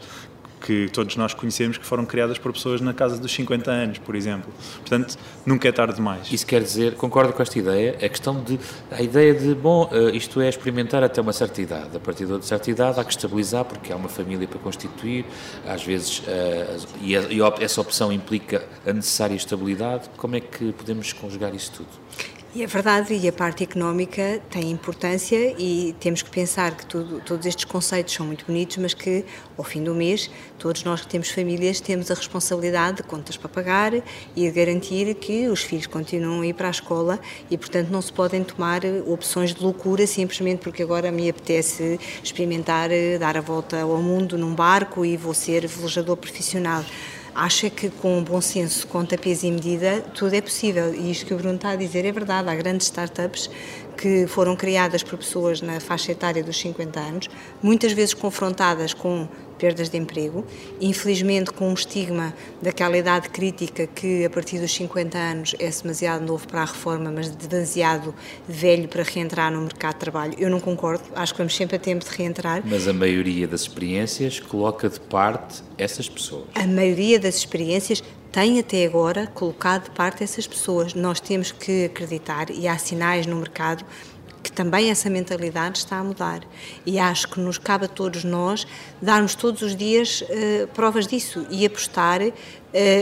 que 0.62 0.90
todos 0.90 1.16
nós 1.16 1.34
conhecemos 1.34 1.78
que 1.78 1.86
foram 1.86 2.06
criadas 2.06 2.38
por 2.38 2.52
pessoas 2.52 2.82
na 2.82 2.94
casa 2.94 3.18
dos 3.18 3.32
50 3.32 3.70
anos, 3.70 3.98
por 4.00 4.16
exemplo. 4.16 4.52
Portanto, 4.80 5.18
nunca 5.46 5.68
é 5.68 5.72
tarde 5.72 5.96
demais. 5.96 6.32
Isso 6.32 6.46
quer 6.46 6.62
dizer, 6.62 6.96
concordo 6.96 7.34
com 7.34 7.42
esta 7.42 7.58
ideia, 7.58 7.96
a 8.02 8.10
questão 8.10 8.42
de, 8.42 8.60
a 8.92 9.02
ideia 9.02 9.34
de, 9.34 9.54
bom, 9.54 9.90
eh, 9.92 10.16
isto 10.16 10.42
é 10.42 10.50
experimentar 10.50 11.04
até 11.04 11.22
uma 11.22 11.34
certa 11.34 11.62
idade. 11.62 11.96
A 11.96 12.00
partir 12.00 12.26
de 12.26 12.46
certa 12.46 12.70
idade 12.70 13.00
há 13.00 13.04
que 13.04 13.12
estabilizar 13.12 13.66
porque 13.66 13.92
há 13.92 13.96
uma 13.96 14.10
família 14.10 14.48
para 14.48 14.60
constituir, 14.60 15.26
às 15.68 15.84
vezes, 15.84 16.20
uh, 16.20 16.88
e, 17.02 17.16
essa 17.64 17.82
opção 17.82 18.12
implica 18.12 18.66
a 18.86 18.94
necessária 18.94 19.36
estabilidade. 19.36 20.10
Como 20.18 20.36
é 20.36 20.40
que 20.40 20.72
podemos 20.74 21.14
conjugar 21.14 21.54
isso 21.54 21.72
tudo? 21.72 22.37
E 22.56 22.64
é 22.64 22.66
verdade, 22.66 23.14
e 23.14 23.28
a 23.28 23.34
parte 23.34 23.64
económica 23.66 24.42
tem 24.50 24.72
importância 24.72 25.54
e 25.60 25.94
temos 26.00 26.22
que 26.22 26.30
pensar 26.30 26.76
que 26.76 26.86
tudo, 26.86 27.20
todos 27.20 27.46
estes 27.46 27.66
conceitos 27.66 28.14
são 28.14 28.26
muito 28.26 28.46
bonitos, 28.46 28.78
mas 28.78 28.94
que 28.94 29.26
ao 29.58 29.66
fim 29.66 29.84
do 29.84 29.94
mês, 29.94 30.32
todos 30.58 30.82
nós 30.86 31.02
que 31.02 31.08
temos 31.08 31.30
famílias 31.30 31.82
temos 31.82 32.10
a 32.10 32.14
responsabilidade 32.14 32.98
de 32.98 33.04
contas 33.04 33.36
para 33.36 33.50
pagar 33.50 33.94
e 33.94 34.02
de 34.36 34.50
garantir 34.50 35.14
que 35.16 35.48
os 35.50 35.62
filhos 35.62 35.88
continuam 35.88 36.42
a 36.42 36.48
ir 36.48 36.54
para 36.54 36.70
a 36.70 36.72
escola 36.72 37.20
e, 37.52 37.58
portanto, 37.58 37.90
não 37.90 38.02
se 38.02 38.14
podem 38.14 38.44
tomar 38.44 38.82
opções 39.06 39.54
de 39.54 39.62
loucura 39.62 40.08
simplesmente 40.08 40.60
porque 40.60 40.82
agora 40.82 41.12
me 41.12 41.30
apetece 41.30 42.00
experimentar 42.24 42.90
dar 43.20 43.36
a 43.36 43.42
volta 43.42 43.82
ao 43.82 44.02
mundo 44.02 44.38
num 44.38 44.56
barco 44.56 45.04
e 45.06 45.18
vou 45.18 45.34
ser 45.34 45.68
velejador 45.68 46.16
profissional 46.16 46.84
acha 47.38 47.70
que 47.70 47.90
com 47.92 48.24
bom 48.24 48.42
senso, 48.42 48.88
com 48.88 49.06
tapês 49.06 49.44
e 49.44 49.52
medida, 49.52 50.02
tudo 50.16 50.34
é 50.34 50.42
possível. 50.42 50.92
E 50.94 51.12
isto 51.12 51.24
que 51.28 51.34
o 51.36 51.38
Bruno 51.38 51.56
está 51.56 51.70
a 51.70 51.76
dizer 51.76 52.04
é 52.04 52.12
verdade. 52.12 52.50
Há 52.50 52.56
grandes 52.56 52.88
startups 52.88 53.48
que 53.96 54.26
foram 54.26 54.56
criadas 54.56 55.04
por 55.04 55.20
pessoas 55.20 55.62
na 55.62 55.80
faixa 55.80 56.12
etária 56.12 56.44
dos 56.44 56.60
50 56.60 57.00
anos, 57.00 57.30
muitas 57.62 57.92
vezes 57.92 58.14
confrontadas 58.14 58.94
com 58.94 59.28
perdas 59.58 59.90
de 59.90 59.98
emprego, 59.98 60.46
infelizmente 60.80 61.52
com 61.52 61.70
um 61.70 61.74
estigma 61.74 62.34
daquela 62.62 62.98
idade 62.98 63.30
crítica 63.30 63.88
que 63.88 64.26
a 64.26 64.30
partir 64.30 64.60
dos 64.60 64.74
50 64.74 65.18
anos 65.18 65.56
é 65.60 65.70
demasiado 65.70 66.26
novo 66.26 66.48
para 66.48 66.62
a 66.62 66.66
reforma, 66.66 67.12
mas 67.12 67.30
demasiado 67.30 68.14
velho 68.48 68.88
para 68.88 69.04
reentrar 69.04 69.52
no 69.52 69.62
mercado 69.62 69.94
de 69.94 70.00
trabalho. 70.00 70.34
Eu 70.38 70.50
não 70.50 70.60
concordo, 70.60 71.04
acho 71.16 71.34
que 71.34 71.38
vamos 71.40 71.56
sempre 71.56 71.76
a 71.76 71.80
tempo 71.80 72.06
de 72.06 72.12
reentrar. 72.16 72.62
Mas 72.66 72.88
a 72.88 72.94
maioria 72.94 73.48
das 73.48 73.62
experiências 73.62 74.40
coloca 74.40 74.90
de 74.90 75.00
parte 75.00 75.64
essas 75.78 76.08
pessoas. 76.08 76.46
A 76.56 76.66
maioria 76.66 77.20
das 77.20 77.36
experiências 77.36 78.04
tem 78.32 78.60
até 78.60 78.86
agora 78.86 79.28
colocado 79.28 79.86
de 79.86 79.92
parte 79.92 80.24
essas 80.24 80.46
pessoas. 80.46 80.94
Nós 80.94 81.20
temos 81.20 81.52
que 81.52 81.86
acreditar 81.86 82.50
e 82.50 82.68
há 82.68 82.78
sinais 82.78 83.26
no 83.26 83.36
mercado 83.36 83.84
que 84.48 84.52
também 84.54 84.90
essa 84.90 85.10
mentalidade 85.10 85.80
está 85.80 85.98
a 85.98 86.04
mudar. 86.04 86.40
E 86.86 86.98
acho 86.98 87.28
que 87.28 87.38
nos 87.38 87.58
cabe 87.58 87.84
a 87.84 87.88
todos 87.90 88.24
nós 88.24 88.66
darmos 89.02 89.36
todos 89.36 89.62
os 89.62 89.76
dias 89.76 90.22
uh, 90.22 90.68
provas 90.68 91.06
disso 91.06 91.46
e 91.50 91.66
apostar 91.66 92.22
uh, 92.22 92.32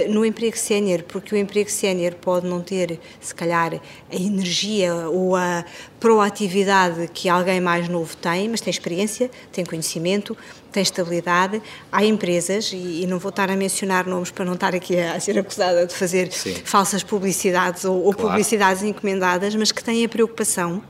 no 0.09 0.25
emprego 0.25 0.57
sénior, 0.57 1.03
porque 1.03 1.35
o 1.35 1.37
emprego 1.37 1.69
sénior 1.69 2.15
pode 2.15 2.47
não 2.47 2.61
ter, 2.61 2.99
se 3.21 3.35
calhar, 3.35 3.75
a 3.75 4.15
energia 4.15 4.91
ou 5.07 5.35
a 5.35 5.63
proatividade 5.99 7.07
que 7.13 7.29
alguém 7.29 7.61
mais 7.61 7.87
novo 7.87 8.17
tem, 8.17 8.49
mas 8.49 8.59
tem 8.59 8.71
experiência, 8.71 9.29
tem 9.51 9.63
conhecimento, 9.63 10.35
tem 10.71 10.81
estabilidade. 10.81 11.61
Há 11.91 12.03
empresas, 12.03 12.71
e, 12.73 13.03
e 13.03 13.07
não 13.07 13.19
vou 13.19 13.29
estar 13.29 13.51
a 13.51 13.55
mencionar 13.55 14.07
nomes 14.07 14.31
para 14.31 14.45
não 14.45 14.55
estar 14.55 14.73
aqui 14.73 14.99
a, 14.99 15.13
a 15.13 15.19
ser 15.19 15.37
acusada 15.37 15.85
de 15.85 15.93
fazer 15.93 16.31
Sim. 16.31 16.55
falsas 16.65 17.03
publicidades 17.03 17.85
ou, 17.85 18.03
ou 18.03 18.13
claro. 18.13 18.29
publicidades 18.29 18.81
encomendadas, 18.81 19.53
mas 19.53 19.71
que 19.71 19.83
têm 19.83 20.03
a 20.03 20.09
preocupação 20.09 20.81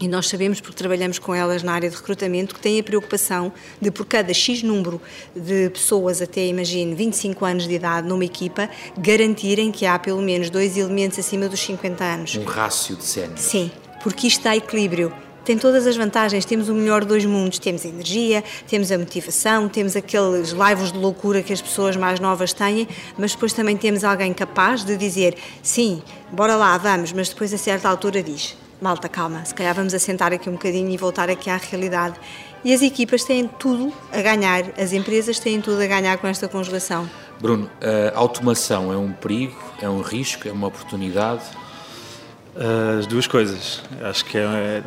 e 0.00 0.08
nós 0.08 0.28
sabemos, 0.28 0.60
porque 0.60 0.76
trabalhamos 0.76 1.18
com 1.18 1.34
elas 1.34 1.62
na 1.62 1.72
área 1.72 1.88
de 1.88 1.96
recrutamento, 1.96 2.54
que 2.54 2.60
têm 2.60 2.80
a 2.80 2.82
preocupação 2.82 3.52
de, 3.80 3.90
por 3.90 4.04
cada 4.06 4.34
X 4.34 4.62
número 4.62 5.00
de 5.34 5.70
pessoas, 5.70 6.20
até 6.20 6.44
imagine 6.46 6.94
25 6.94 7.44
anos 7.44 7.68
de 7.68 7.74
idade, 7.74 8.08
numa 8.08 8.24
equipa, 8.24 8.68
garantirem 8.98 9.70
que 9.70 9.86
há 9.86 9.98
pelo 9.98 10.20
menos 10.20 10.50
dois 10.50 10.76
elementos 10.76 11.18
acima 11.18 11.48
dos 11.48 11.60
50 11.60 12.04
anos. 12.04 12.36
Um 12.36 12.44
rácio 12.44 12.96
de 12.96 13.04
sénior. 13.04 13.38
Sim, 13.38 13.70
porque 14.02 14.26
isto 14.26 14.42
dá 14.42 14.56
equilíbrio. 14.56 15.12
Tem 15.44 15.58
todas 15.58 15.86
as 15.86 15.94
vantagens, 15.94 16.46
temos 16.46 16.70
o 16.70 16.74
melhor 16.74 17.04
dos 17.04 17.24
mundos, 17.26 17.58
temos 17.58 17.84
a 17.84 17.88
energia, 17.88 18.42
temos 18.66 18.90
a 18.90 18.96
motivação, 18.96 19.68
temos 19.68 19.94
aqueles 19.94 20.54
laivos 20.54 20.90
de 20.90 20.98
loucura 20.98 21.42
que 21.42 21.52
as 21.52 21.60
pessoas 21.60 21.96
mais 21.96 22.18
novas 22.18 22.54
têm, 22.54 22.88
mas 23.18 23.32
depois 23.32 23.52
também 23.52 23.76
temos 23.76 24.04
alguém 24.04 24.32
capaz 24.32 24.82
de 24.82 24.96
dizer 24.96 25.36
sim, 25.62 26.02
bora 26.32 26.56
lá, 26.56 26.78
vamos, 26.78 27.12
mas 27.12 27.28
depois 27.28 27.52
a 27.52 27.58
certa 27.58 27.90
altura 27.90 28.22
diz 28.22 28.56
malta, 28.84 29.08
calma, 29.08 29.42
se 29.46 29.54
calhar 29.54 29.74
vamos 29.74 29.94
assentar 29.94 30.30
aqui 30.34 30.46
um 30.50 30.52
bocadinho 30.52 30.90
e 30.90 30.96
voltar 30.98 31.30
aqui 31.30 31.48
à 31.48 31.56
realidade. 31.56 32.16
E 32.62 32.70
as 32.74 32.82
equipas 32.82 33.24
têm 33.24 33.48
tudo 33.48 33.90
a 34.12 34.20
ganhar, 34.20 34.62
as 34.78 34.92
empresas 34.92 35.38
têm 35.38 35.58
tudo 35.58 35.80
a 35.80 35.86
ganhar 35.86 36.18
com 36.18 36.26
esta 36.26 36.46
conjugação. 36.48 37.08
Bruno, 37.40 37.70
a 38.14 38.18
automação 38.18 38.92
é 38.92 38.96
um 38.98 39.10
perigo, 39.10 39.56
é 39.80 39.88
um 39.88 40.02
risco, 40.02 40.46
é 40.46 40.52
uma 40.52 40.66
oportunidade? 40.66 41.44
As 42.56 43.06
duas 43.06 43.26
coisas. 43.26 43.82
Acho 44.00 44.24
que 44.24 44.38
é, 44.38 44.82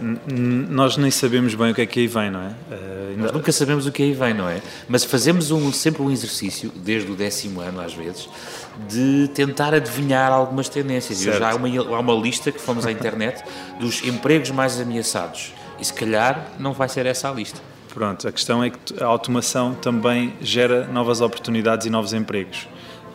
nós 0.69 0.95
nem 0.95 1.11
sabemos 1.11 1.53
bem 1.53 1.71
o 1.71 1.75
que 1.75 1.81
é 1.81 1.85
que 1.85 1.99
aí 1.99 2.07
vem, 2.07 2.31
não 2.31 2.39
é? 2.39 2.47
Uh, 2.47 3.17
nós 3.17 3.31
nunca 3.33 3.51
sabemos 3.51 3.85
o 3.85 3.91
que 3.91 4.03
aí 4.03 4.13
vem, 4.13 4.33
não 4.33 4.47
é? 4.47 4.61
Mas 4.87 5.03
fazemos 5.03 5.51
um, 5.51 5.71
sempre 5.73 6.01
um 6.01 6.09
exercício, 6.09 6.71
desde 6.73 7.11
o 7.11 7.15
décimo 7.15 7.59
ano 7.59 7.81
às 7.81 7.93
vezes, 7.93 8.29
de 8.87 9.29
tentar 9.33 9.73
adivinhar 9.73 10.31
algumas 10.31 10.69
tendências. 10.69 11.19
E 11.19 11.25
já 11.25 11.51
há 11.51 11.55
uma, 11.55 11.67
há 11.67 11.99
uma 11.99 12.13
lista 12.13 12.53
que 12.53 12.61
fomos 12.61 12.85
à 12.85 12.91
internet 12.91 13.43
dos 13.79 14.01
empregos 14.03 14.49
mais 14.51 14.79
ameaçados. 14.79 15.53
E 15.77 15.83
se 15.83 15.93
calhar 15.93 16.53
não 16.57 16.71
vai 16.71 16.87
ser 16.87 17.05
essa 17.05 17.29
a 17.29 17.33
lista. 17.33 17.59
Pronto, 17.93 18.27
a 18.27 18.31
questão 18.31 18.63
é 18.63 18.69
que 18.69 19.03
a 19.03 19.05
automação 19.05 19.73
também 19.73 20.33
gera 20.39 20.85
novas 20.87 21.19
oportunidades 21.19 21.85
e 21.85 21.89
novos 21.89 22.13
empregos. 22.13 22.67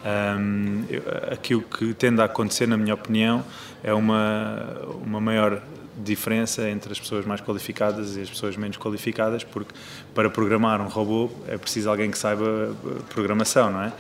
Um, 0.05 0.85
aquilo 1.31 1.63
que 1.63 1.95
tende 1.95 2.21
a 2.21 2.25
acontecer, 2.25 2.67
na 2.67 2.77
minha 2.77 2.93
opinião, 2.93 3.45
é 3.83 3.93
uma, 3.93 4.81
uma 5.05 5.21
maior 5.21 5.63
diferença 5.97 6.69
entre 6.69 6.93
as 6.93 6.99
pessoas 6.99 7.25
mais 7.27 7.41
qualificadas 7.41 8.17
e 8.17 8.23
as 8.23 8.31
pessoas 8.31 8.57
menos 8.57 8.77
qualificadas, 8.77 9.45
porque 9.45 9.75
para 10.15 10.31
programar 10.31 10.81
um 10.81 10.89
robô 10.89 11.31
é 11.47 11.59
preciso 11.59 11.91
alguém 11.91 12.11
que 12.11 12.19
saiba 12.19 12.45
eh, 12.45 13.03
programação, 13.13 13.71
não 13.71 13.83
é? 13.83 13.93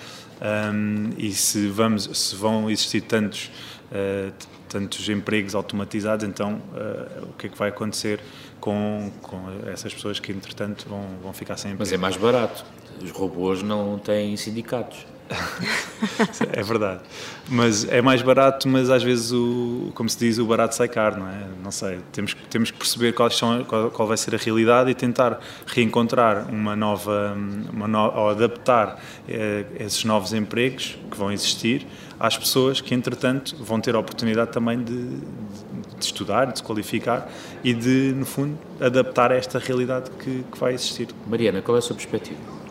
Um, 0.42 1.10
e 1.18 1.30
se, 1.32 1.68
vamos, 1.68 2.04
se 2.12 2.34
vão 2.34 2.68
existir 2.68 3.02
tantos, 3.02 3.50
uh, 3.92 4.32
tantos 4.68 5.08
empregos 5.08 5.54
automatizados, 5.54 6.26
então 6.26 6.54
uh, 6.54 7.28
o 7.28 7.32
que 7.34 7.46
é 7.46 7.50
que 7.50 7.56
vai 7.56 7.68
acontecer 7.68 8.18
com, 8.58 9.12
com 9.22 9.40
essas 9.70 9.94
pessoas 9.94 10.18
que, 10.18 10.32
entretanto, 10.32 10.86
vão, 10.88 11.06
vão 11.22 11.32
ficar 11.32 11.56
sem 11.56 11.72
emprego? 11.72 11.88
Mas 11.88 11.92
é 11.92 11.96
mais 11.96 12.16
barato. 12.16 12.64
Os 13.00 13.10
robôs 13.12 13.62
não 13.62 13.98
têm 13.98 14.36
sindicatos. 14.36 15.06
é 16.52 16.62
verdade. 16.62 17.00
Mas 17.48 17.84
é 17.88 18.00
mais 18.00 18.22
barato, 18.22 18.68
mas 18.68 18.90
às 18.90 19.02
vezes, 19.02 19.32
o, 19.32 19.90
como 19.94 20.08
se 20.08 20.18
diz, 20.18 20.38
o 20.38 20.46
barato 20.46 20.74
sai 20.74 20.88
caro, 20.88 21.20
não 21.20 21.28
é? 21.28 21.46
Não 21.62 21.70
sei. 21.70 22.00
Temos, 22.12 22.36
temos 22.48 22.70
que 22.70 22.78
perceber 22.78 23.12
quais 23.12 23.36
são, 23.36 23.64
qual, 23.64 23.90
qual 23.90 24.08
vai 24.08 24.16
ser 24.16 24.34
a 24.34 24.38
realidade 24.38 24.90
e 24.90 24.94
tentar 24.94 25.40
reencontrar 25.66 26.48
uma 26.50 26.76
nova, 26.76 27.36
uma 27.72 27.88
no, 27.88 27.98
ou 27.98 28.30
adaptar 28.30 29.00
eh, 29.28 29.64
esses 29.78 30.04
novos 30.04 30.32
empregos 30.32 30.96
que 31.10 31.16
vão 31.16 31.30
existir 31.32 31.86
às 32.18 32.36
pessoas 32.36 32.80
que, 32.80 32.94
entretanto, 32.94 33.56
vão 33.60 33.80
ter 33.80 33.94
a 33.94 33.98
oportunidade 33.98 34.52
também 34.52 34.82
de, 34.82 35.16
de 35.16 36.04
estudar, 36.04 36.46
de 36.46 36.58
se 36.58 36.62
qualificar 36.62 37.28
e 37.64 37.74
de, 37.74 38.14
no 38.16 38.24
fundo, 38.24 38.56
adaptar 38.80 39.32
a 39.32 39.34
esta 39.34 39.58
realidade 39.58 40.10
que, 40.12 40.44
que 40.50 40.58
vai 40.58 40.74
existir. 40.74 41.08
Mariana, 41.26 41.60
qual 41.60 41.74
é 41.76 41.78
a 41.78 41.82
sua 41.82 41.96
perspectiva? 41.96 42.61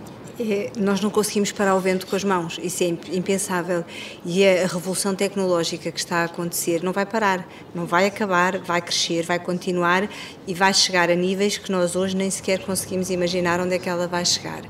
É, 0.41 0.71
nós 0.75 0.99
não 1.01 1.12
conseguimos 1.12 1.51
parar 1.51 1.75
o 1.75 1.80
vento 1.80 2.08
com 2.08 2.15
as 2.15 2.23
mãos, 2.23 2.60
isso 2.63 2.84
é 2.84 2.88
impensável. 2.88 3.86
E 4.25 4.43
a 4.45 4.65
revolução 4.65 5.13
tecnológica 5.13 5.91
que 5.91 5.99
está 5.99 6.17
a 6.17 6.23
acontecer 6.23 6.82
não 6.82 6.91
vai 6.91 7.06
parar, 7.06 7.47
não 7.75 7.86
vai 7.86 8.08
acabar, 8.08 8.58
vai 8.58 8.82
crescer, 8.82 9.23
vai 9.23 9.38
continuar 9.38 10.10
e 10.47 10.54
vai 10.54 10.73
chegar 10.73 11.12
a 11.12 11.15
níveis 11.15 11.58
que 11.58 11.71
nós 11.71 11.95
hoje 11.95 12.15
nem 12.15 12.30
sequer 12.32 12.60
conseguimos 12.60 13.12
imaginar 13.12 13.60
onde 13.60 13.75
é 13.75 13.80
que 13.80 13.88
ela 13.88 14.08
vai 14.08 14.25
chegar. 14.25 14.63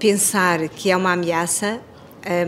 Pensar 0.00 0.68
que 0.68 0.90
é 0.90 0.96
uma 0.96 1.12
ameaça, 1.12 1.80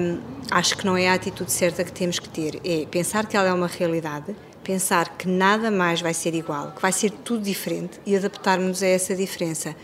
hum, 0.00 0.18
acho 0.50 0.76
que 0.76 0.84
não 0.84 0.96
é 0.96 1.08
a 1.08 1.14
atitude 1.14 1.52
certa 1.52 1.84
que 1.84 1.92
temos 1.92 2.18
que 2.18 2.28
ter. 2.28 2.60
É 2.64 2.84
pensar 2.86 3.26
que 3.26 3.36
ela 3.36 3.48
é 3.48 3.52
uma 3.52 3.68
realidade, 3.68 4.34
pensar 4.64 5.16
que 5.16 5.28
nada 5.28 5.70
mais 5.70 6.00
vai 6.00 6.12
ser 6.12 6.34
igual, 6.34 6.72
que 6.72 6.82
vai 6.82 6.92
ser 6.92 7.10
tudo 7.10 7.42
diferente 7.42 8.00
e 8.04 8.16
adaptarmos 8.16 8.82
a 8.82 8.86
essa 8.88 9.14
diferença. 9.14 9.76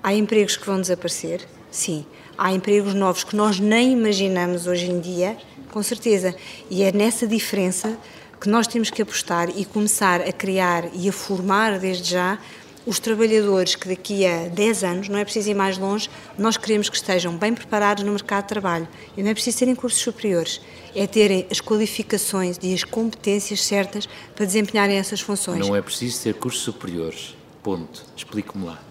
Há 0.00 0.14
empregos 0.14 0.56
que 0.56 0.64
vão 0.64 0.80
desaparecer, 0.80 1.46
Sim, 1.72 2.04
há 2.36 2.52
empregos 2.52 2.92
novos 2.92 3.24
que 3.24 3.34
nós 3.34 3.58
nem 3.58 3.92
imaginamos 3.92 4.66
hoje 4.66 4.90
em 4.90 5.00
dia, 5.00 5.38
com 5.72 5.82
certeza. 5.82 6.36
E 6.70 6.82
é 6.82 6.92
nessa 6.92 7.26
diferença 7.26 7.98
que 8.38 8.46
nós 8.46 8.66
temos 8.66 8.90
que 8.90 9.00
apostar 9.00 9.48
e 9.56 9.64
começar 9.64 10.20
a 10.20 10.32
criar 10.32 10.84
e 10.92 11.08
a 11.08 11.12
formar 11.12 11.78
desde 11.78 12.10
já 12.10 12.38
os 12.84 12.98
trabalhadores 12.98 13.74
que 13.74 13.88
daqui 13.88 14.26
a 14.26 14.48
10 14.48 14.84
anos, 14.84 15.08
não 15.08 15.18
é 15.18 15.24
preciso 15.24 15.50
ir 15.50 15.54
mais 15.54 15.78
longe, 15.78 16.10
nós 16.36 16.58
queremos 16.58 16.90
que 16.90 16.96
estejam 16.96 17.36
bem 17.36 17.54
preparados 17.54 18.04
no 18.04 18.12
mercado 18.12 18.42
de 18.42 18.48
trabalho. 18.48 18.86
E 19.16 19.22
não 19.22 19.30
é 19.30 19.34
preciso 19.34 19.60
terem 19.60 19.74
cursos 19.74 20.02
superiores, 20.02 20.60
é 20.94 21.06
terem 21.06 21.46
as 21.50 21.60
qualificações 21.60 22.58
e 22.60 22.74
as 22.74 22.84
competências 22.84 23.62
certas 23.62 24.06
para 24.34 24.44
desempenharem 24.44 24.98
essas 24.98 25.22
funções. 25.22 25.66
Não 25.66 25.74
é 25.74 25.80
preciso 25.80 26.22
ter 26.22 26.34
cursos 26.34 26.62
superiores. 26.62 27.34
Ponto. 27.62 28.04
Explique-me 28.14 28.66
lá. 28.66 28.82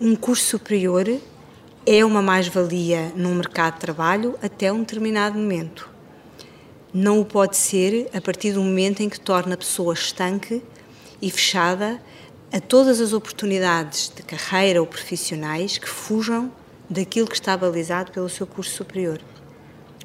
Um 0.00 0.14
curso 0.16 0.44
superior 0.44 1.08
é 1.90 2.04
uma 2.04 2.20
mais-valia 2.20 3.10
no 3.16 3.30
mercado 3.30 3.74
de 3.74 3.80
trabalho 3.80 4.38
até 4.42 4.70
um 4.70 4.80
determinado 4.80 5.38
momento. 5.38 5.88
Não 6.92 7.18
o 7.18 7.24
pode 7.24 7.56
ser 7.56 8.10
a 8.12 8.20
partir 8.20 8.52
do 8.52 8.60
momento 8.60 9.02
em 9.02 9.08
que 9.08 9.18
torna 9.18 9.54
a 9.54 9.56
pessoa 9.56 9.94
estanque 9.94 10.62
e 11.22 11.30
fechada 11.30 11.98
a 12.52 12.60
todas 12.60 13.00
as 13.00 13.14
oportunidades 13.14 14.12
de 14.14 14.22
carreira 14.22 14.82
ou 14.82 14.86
profissionais 14.86 15.78
que 15.78 15.88
fujam 15.88 16.52
daquilo 16.90 17.26
que 17.26 17.36
está 17.36 17.56
balizado 17.56 18.12
pelo 18.12 18.28
seu 18.28 18.46
curso 18.46 18.76
superior. 18.76 19.18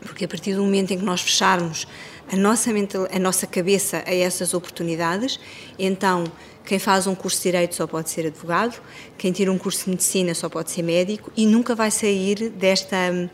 Porque 0.01 0.25
a 0.25 0.27
partir 0.27 0.56
do 0.56 0.63
momento 0.63 0.91
em 0.91 0.97
que 0.97 1.06
nós 1.06 1.21
fecharmos 1.21 1.88
a 2.32 2.36
nossa, 2.36 2.71
a 3.12 3.19
nossa 3.19 3.47
cabeça 3.47 4.03
a 4.06 4.13
essas 4.13 4.53
oportunidades, 4.53 5.39
então 5.77 6.25
quem 6.65 6.79
faz 6.79 7.08
um 7.08 7.15
curso 7.15 7.38
de 7.38 7.43
Direito 7.43 7.75
só 7.75 7.86
pode 7.86 8.10
ser 8.10 8.25
advogado, 8.27 8.82
quem 9.17 9.32
tira 9.32 9.51
um 9.51 9.58
curso 9.58 9.86
de 9.86 9.91
Medicina 9.91 10.34
só 10.34 10.47
pode 10.47 10.71
ser 10.71 10.82
médico 10.82 11.32
e 11.36 11.45
nunca 11.45 11.75
vai 11.75 11.91
sair 11.91 12.49
desta, 12.49 13.29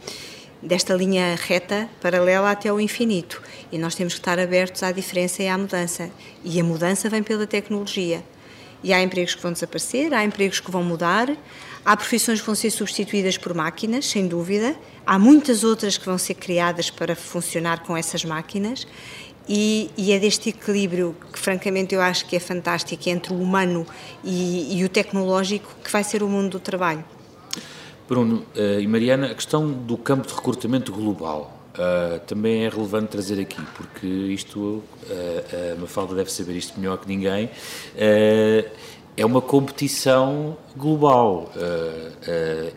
desta 0.62 0.94
linha 0.96 1.38
reta, 1.40 1.88
paralela 2.02 2.52
até 2.52 2.70
ao 2.70 2.82
infinito. 2.82 3.42
E 3.72 3.78
nós 3.78 3.94
temos 3.94 4.14
que 4.14 4.20
estar 4.20 4.40
abertos 4.40 4.82
à 4.82 4.92
diferença 4.92 5.44
e 5.44 5.48
à 5.48 5.58
mudança. 5.58 6.10
E 6.44 6.60
a 6.60 6.64
mudança 6.64 7.08
vem 7.08 7.22
pela 7.22 7.46
tecnologia. 7.46 8.24
E 8.84 8.94
há 8.94 9.02
empregos 9.02 9.36
que 9.36 9.42
vão 9.42 9.52
desaparecer, 9.52 10.14
há 10.14 10.24
empregos 10.24 10.60
que 10.60 10.72
vão 10.72 10.84
mudar, 10.84 11.30
há 11.84 11.96
profissões 11.96 12.40
que 12.40 12.46
vão 12.46 12.56
ser 12.56 12.72
substituídas 12.72 13.38
por 13.38 13.54
máquinas, 13.54 14.06
sem 14.06 14.28
dúvida, 14.28 14.76
há 15.06 15.18
muitas 15.18 15.64
outras 15.64 15.98
que 15.98 16.06
vão 16.06 16.18
ser 16.18 16.36
criadas 16.36 16.90
para 16.90 17.16
funcionar 17.16 17.84
com 17.84 17.96
essas 17.96 18.24
máquinas. 18.24 18.88
E, 19.52 19.90
e 19.98 20.12
é 20.12 20.20
deste 20.20 20.50
equilíbrio 20.50 21.16
que, 21.34 21.40
francamente, 21.40 21.96
eu 21.96 22.02
acho 22.02 22.28
que 22.28 22.36
é 22.36 22.40
fantástico 22.40 23.10
entre 23.10 23.34
o 23.34 23.42
humano 23.42 23.86
e, 24.24 24.78
e 24.80 24.86
o 24.86 24.90
tecnológico 24.90 25.76
que 25.84 25.92
vai 25.92 26.04
ser 26.04 26.22
o 26.22 26.30
mundo 26.30 26.52
do 26.52 26.60
trabalho. 26.60 27.04
Bruno 28.08 28.46
uh, 28.56 28.80
e 28.80 28.88
Mariana, 28.88 29.32
a 29.32 29.36
questão 29.36 29.72
do 29.72 29.98
campo 29.98 30.28
de 30.28 30.34
recrutamento 30.36 30.92
global 30.92 31.60
uh, 31.74 32.20
também 32.28 32.66
é 32.66 32.70
relevante 32.70 33.08
trazer 33.08 33.40
aqui, 33.40 33.62
porque 33.76 34.06
isto, 34.06 34.60
uh, 34.60 34.84
a 35.74 35.82
Mafalda 35.82 36.14
deve 36.14 36.32
saber 36.32 36.56
isto 36.56 36.80
melhor 36.80 36.98
que 36.98 37.08
ninguém, 37.08 37.50
é 39.22 39.26
uma 39.26 39.42
competição 39.42 40.58
global 40.76 41.52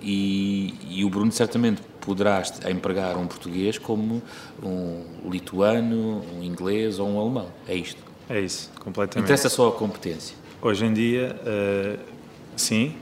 e, 0.01 0.75
e, 0.89 1.05
o 1.05 1.11
Bruno 1.11 1.31
certamente 1.31 1.81
poderá 2.01 2.43
empregar 2.69 3.17
um 3.17 3.27
português 3.27 3.79
como 3.79 4.21
um 4.63 5.31
lituano, 5.31 6.23
um 6.37 6.43
inglês 6.43 6.99
ou 6.99 7.09
um 7.09 7.21
alemão. 7.21 7.47
É 7.69 7.75
isto. 7.75 8.03
É 8.29 8.41
isso, 8.41 8.71
completamente. 8.81 9.27
Interessa 9.27 9.49
só 9.49 9.69
a 9.69 9.73
competência. 9.73 10.37
Hoje 10.61 10.85
em 10.85 10.93
dia, 10.93 11.37
sim, 12.57 12.97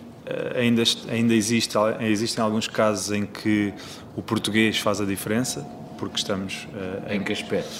ainda, 0.55 0.83
ainda 1.09 1.35
existe, 1.35 1.77
existem 2.01 2.43
alguns 2.43 2.69
casos 2.69 3.13
em 3.13 3.27
que 3.27 3.73
o 4.17 4.23
português 4.23 4.79
faz 4.79 5.01
a 5.01 5.05
diferença, 5.05 5.67
porque 5.99 6.17
estamos. 6.17 6.67
Uh, 6.73 7.13
em 7.13 7.23
que 7.23 7.33
aspecto? 7.33 7.71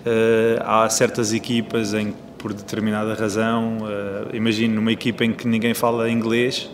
Uh, 0.00 0.62
há 0.62 0.88
certas 0.88 1.32
equipas 1.32 1.94
em 1.94 2.12
que, 2.12 2.18
por 2.38 2.52
determinada 2.52 3.14
razão, 3.14 3.78
uh, 3.78 4.34
imagino 4.34 4.76
numa 4.76 4.92
equipa 4.92 5.24
em 5.24 5.32
que 5.32 5.46
ninguém 5.46 5.74
fala 5.74 6.10
inglês, 6.10 6.70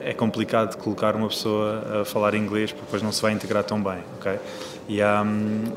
é 0.00 0.12
complicado 0.12 0.76
colocar 0.76 1.16
uma 1.16 1.28
pessoa 1.28 2.00
a 2.00 2.04
falar 2.04 2.34
inglês 2.34 2.72
porque 2.72 2.84
depois 2.84 3.02
não 3.02 3.12
se 3.12 3.20
vai 3.20 3.32
integrar 3.32 3.64
tão 3.64 3.82
bem, 3.82 3.98
ok? 4.16 4.38
E 4.88 5.02
há, 5.02 5.22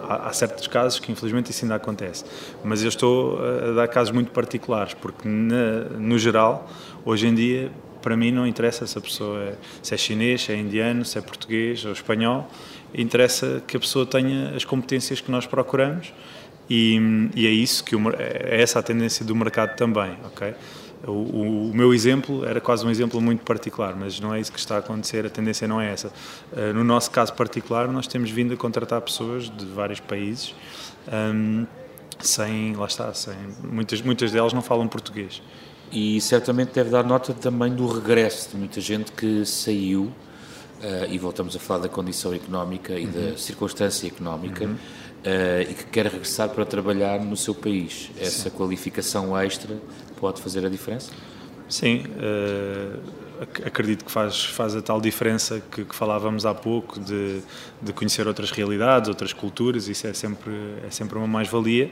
há, 0.08 0.28
há, 0.28 0.34
certos 0.34 0.67
casos 0.67 1.00
que 1.00 1.12
infelizmente 1.12 1.52
isso 1.52 1.65
ainda 1.65 1.76
acontece. 1.76 2.24
Mas 2.63 2.82
eu 2.82 2.89
estou 2.89 3.39
a 3.39 3.71
dar 3.74 3.88
casos 3.88 4.13
muito 4.13 4.32
particulares, 4.32 4.93
porque 4.93 5.28
na, 5.28 5.82
no 6.00 6.17
geral, 6.17 6.69
hoje 7.04 7.28
em 7.28 7.36
dia, 7.36 7.71
para 8.02 8.15
mim 8.15 8.32
não 8.32 8.47
interessa 8.47 8.88
se 8.88 8.97
a 8.97 9.02
pessoa 9.02 9.39
é, 9.41 9.56
se 9.84 9.93
é 9.93 9.97
chinês, 9.97 10.43
se 10.43 10.52
é 10.52 10.56
indiano, 10.56 11.04
se 11.04 11.17
é 11.17 11.21
português 11.21 11.84
ou 11.84 11.91
espanhol, 11.91 12.50
interessa 12.95 13.62
que 13.67 13.76
a 13.76 13.80
pessoa 13.80 14.06
tenha 14.06 14.54
as 14.56 14.63
competências 14.63 15.19
que 15.19 15.30
nós 15.30 15.45
procuramos 15.45 16.13
e, 16.73 17.29
e 17.36 17.45
é 17.45 17.49
isso 17.49 17.84
que 17.84 17.97
o, 17.97 18.10
é 18.17 18.62
essa 18.62 18.79
a 18.79 18.81
tendência 18.81 19.25
do 19.25 19.36
mercado 19.36 19.75
também, 19.75 20.17
ok? 20.23 20.55
O, 21.05 21.12
o, 21.12 21.69
o, 21.71 21.73
meu 21.75 21.93
exemplo 21.93 22.45
era 22.45 22.62
quase 22.62 22.86
um 22.86 22.89
exemplo 22.89 23.19
muito 23.19 23.43
particular, 23.43 23.93
mas 23.93 24.21
não 24.21 24.34
é 24.34 24.39
isso 24.39 24.53
que 24.53 24.60
está 24.60 24.75
a 24.75 24.79
acontecer, 24.79 25.25
a 25.25 25.29
tendência 25.29 25.67
não 25.67 25.81
é 25.81 25.91
essa. 25.91 26.07
Uh, 26.53 26.73
no 26.73 26.81
nosso 26.81 27.12
caso 27.12 27.34
particular, 27.34 27.89
nós 27.89 28.07
temos 28.07 28.31
vindo 28.31 28.53
a 28.53 28.57
contratar 28.57 29.01
pessoas 29.01 29.49
de 29.49 29.65
vários 29.65 29.99
países, 29.99 30.55
um, 31.12 31.65
sem, 32.21 32.73
lá 32.73 32.86
está, 32.86 33.13
sem, 33.13 33.36
muitas, 33.62 34.01
muitas 34.01 34.31
delas 34.31 34.53
não 34.53 34.62
falam 34.62 34.88
português. 34.88 35.41
E 35.91 36.21
certamente 36.21 36.71
deve 36.71 36.89
dar 36.89 37.03
nota 37.03 37.34
também 37.34 37.73
do 37.73 37.86
regresso 37.86 38.51
de 38.51 38.55
muita 38.55 38.79
gente 38.79 39.12
que 39.12 39.45
saiu 39.45 40.03
uh, 40.03 40.13
e 41.10 41.17
voltamos 41.17 41.53
a 41.53 41.60
falar 41.60 41.81
da 41.81 41.89
condição 41.89 42.34
económica 42.34 42.97
e 42.97 43.07
uhum. 43.07 43.12
da 43.12 43.38
circunstância 43.38 44.07
económica, 44.07 44.63
uhum. 44.63 44.77
Uh, 45.25 45.62
e 45.62 45.73
que 45.73 45.86
quer 45.86 46.05
regressar 46.07 46.49
para 46.49 46.65
trabalhar 46.65 47.19
no 47.19 47.36
seu 47.36 47.53
país. 47.53 48.12
Essa 48.19 48.49
Sim. 48.49 48.55
qualificação 48.55 49.38
extra 49.38 49.77
pode 50.19 50.41
fazer 50.41 50.65
a 50.65 50.69
diferença? 50.69 51.12
Sim, 51.67 52.03
uh, 52.07 52.99
acredito 53.65 54.05
que 54.05 54.12
faz, 54.12 54.43
faz 54.43 54.75
a 54.75 54.81
tal 54.81 55.01
diferença 55.01 55.62
que, 55.71 55.86
que 55.86 55.95
falávamos 55.95 56.45
há 56.45 56.53
pouco 56.53 56.99
de, 56.99 57.41
de, 57.81 57.93
conhecer 57.93 58.27
outras 58.27 58.51
realidades, 58.51 59.10
outras 59.10 59.34
culturas, 59.34 59.88
isso 59.88 60.05
é 60.05 60.13
sempre, 60.13 60.51
é 60.86 60.91
sempre 60.91 61.17
uma 61.17 61.27
mais-valia, 61.27 61.91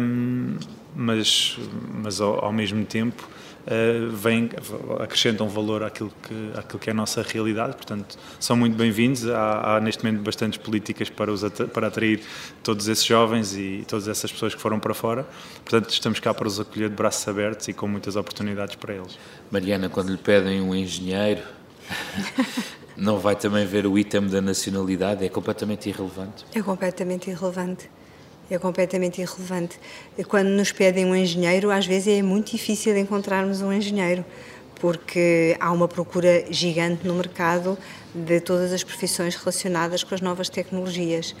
um, 0.00 0.56
mas, 0.94 1.58
mas 1.94 2.20
ao, 2.20 2.44
ao 2.44 2.52
mesmo 2.52 2.84
tempo 2.84 3.28
uh, 3.70 4.10
vem, 4.10 4.50
acrescentam 4.98 5.48
valor 5.48 5.82
àquilo 5.82 6.12
que, 6.22 6.58
àquilo 6.58 6.78
que 6.78 6.90
é 6.90 6.92
a 6.92 6.94
nossa 6.94 7.22
realidade, 7.22 7.76
portanto, 7.76 8.18
são 8.38 8.56
muito 8.56 8.76
bem-vindos. 8.76 9.28
Há, 9.28 9.76
há, 9.76 9.80
neste 9.80 10.04
momento 10.04 10.22
bastantes 10.22 10.58
políticas 10.58 11.08
para, 11.08 11.32
os, 11.32 11.42
para 11.72 11.86
atrair 11.86 12.20
todos 12.62 12.88
esses 12.88 13.04
jovens 13.04 13.54
e 13.54 13.84
todas 13.86 14.08
essas 14.08 14.30
pessoas 14.32 14.54
que 14.54 14.60
foram 14.60 14.80
para 14.80 14.92
fora, 14.92 15.26
portanto, 15.64 15.90
estamos 15.90 16.18
cá 16.18 16.34
para 16.34 16.48
os 16.48 16.58
acolher 16.58 16.88
de 16.88 16.96
braços 16.96 17.26
abertos 17.26 17.68
e 17.68 17.72
com 17.72 17.86
muitas 17.86 18.16
oportunidades 18.16 18.74
para 18.74 18.94
eles. 18.94 19.18
Mariana, 19.50 19.88
quando 19.88 20.10
lhe 20.10 20.18
pedem 20.18 20.60
um 20.60 20.74
engenheiro, 20.74 21.42
não 22.96 23.18
vai 23.18 23.36
também 23.36 23.64
ver 23.66 23.86
o 23.86 23.98
item 23.98 24.26
da 24.26 24.40
nacionalidade? 24.40 25.24
É 25.24 25.28
completamente 25.28 25.88
irrelevante? 25.88 26.44
É 26.54 26.60
completamente 26.60 27.30
irrelevante 27.30 27.88
é 28.50 28.58
completamente 28.58 29.20
irrelevante. 29.20 29.78
Quando 30.28 30.48
nos 30.48 30.72
pedem 30.72 31.06
um 31.06 31.14
engenheiro, 31.14 31.70
às 31.70 31.86
vezes 31.86 32.18
é 32.18 32.22
muito 32.22 32.50
difícil 32.50 32.96
encontrarmos 32.98 33.62
um 33.62 33.72
engenheiro, 33.72 34.24
porque 34.76 35.56
há 35.60 35.70
uma 35.70 35.86
procura 35.86 36.44
gigante 36.50 37.06
no 37.06 37.14
mercado 37.14 37.78
de 38.14 38.40
todas 38.40 38.72
as 38.72 38.82
profissões 38.82 39.36
relacionadas 39.36 40.02
com 40.02 40.14
as 40.14 40.20
novas 40.20 40.48
tecnologias. 40.48 41.34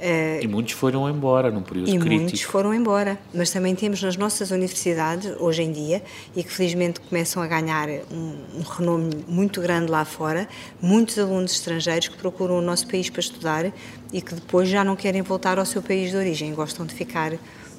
Uh, 0.00 0.42
e 0.42 0.48
muitos 0.48 0.72
foram 0.72 1.10
embora 1.10 1.50
num 1.50 1.60
período 1.60 1.88
e 1.88 1.92
crítico. 1.92 2.14
E 2.14 2.18
muitos 2.18 2.40
foram 2.42 2.72
embora, 2.72 3.18
mas 3.34 3.50
também 3.50 3.74
temos 3.74 4.02
nas 4.02 4.16
nossas 4.16 4.50
universidades, 4.50 5.30
hoje 5.38 5.62
em 5.62 5.70
dia, 5.70 6.02
e 6.34 6.42
que 6.42 6.50
felizmente 6.50 7.00
começam 7.00 7.42
a 7.42 7.46
ganhar 7.46 7.86
um, 8.10 8.58
um 8.58 8.62
renome 8.62 9.24
muito 9.28 9.60
grande 9.60 9.90
lá 9.90 10.06
fora, 10.06 10.48
muitos 10.80 11.18
alunos 11.18 11.52
estrangeiros 11.52 12.08
que 12.08 12.16
procuram 12.16 12.58
o 12.58 12.62
nosso 12.62 12.86
país 12.86 13.10
para 13.10 13.20
estudar 13.20 13.72
e 14.10 14.22
que 14.22 14.34
depois 14.34 14.70
já 14.70 14.82
não 14.82 14.96
querem 14.96 15.20
voltar 15.20 15.58
ao 15.58 15.66
seu 15.66 15.82
país 15.82 16.10
de 16.10 16.16
origem, 16.16 16.54
gostam 16.54 16.86
de 16.86 16.94
ficar 16.94 17.32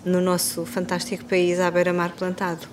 no 0.06 0.22
nosso 0.22 0.64
fantástico 0.64 1.26
país 1.26 1.60
à 1.60 1.72
beira-mar 1.72 2.12
plantado. 2.16 2.68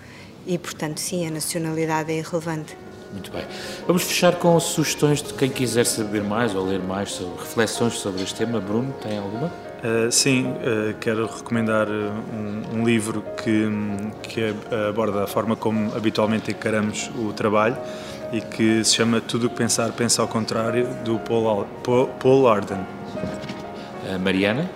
E, 0.47 0.59
portanto, 0.59 0.99
sim, 0.99 1.27
a 1.27 1.31
nacionalidade 1.31 2.13
é 2.13 2.19
irrelevante. 2.19 2.77
Muito 3.13 3.31
bem. 3.31 3.45
Vamos 3.87 4.03
fechar 4.03 4.37
com 4.37 4.59
sugestões 4.61 5.23
de 5.23 5.33
quem 5.33 5.49
quiser 5.49 5.85
saber 5.85 6.23
mais 6.23 6.55
ou 6.55 6.67
ler 6.67 6.81
mais 6.81 7.11
sobre 7.13 7.41
reflexões 7.41 7.95
sobre 7.95 8.23
este 8.23 8.35
tema. 8.35 8.61
Bruno, 8.61 8.95
tem 9.03 9.19
alguma? 9.19 9.47
Uh, 9.47 10.11
sim, 10.11 10.47
uh, 10.47 10.95
quero 11.01 11.27
recomendar 11.27 11.87
eh, 11.87 12.11
um, 12.73 12.81
um, 12.81 12.85
livro 12.85 13.23
que, 13.45 13.69
que 14.25 14.53
aborda 14.89 15.23
a 15.23 15.27
forma 15.29 15.55
como 15.55 15.95
habitualmente 15.95 16.51
encaramos 16.51 17.09
o 17.17 17.33
trabalho 17.33 17.77
e 18.33 18.41
que 18.41 18.83
se 18.83 18.97
chama 18.97 19.21
Tudo 19.21 19.47
o 19.47 19.51
que 19.51 19.55
Pensar, 19.55 19.93
Pensa 19.93 20.21
ao 20.21 20.27
Contrário, 20.27 20.89
do 21.05 21.21
Paul, 21.21 21.65
Paul, 21.85 22.09
Paul 22.19 22.49
Arden. 22.49 22.79
Uh, 22.79 24.19
Mariana? 24.19 24.69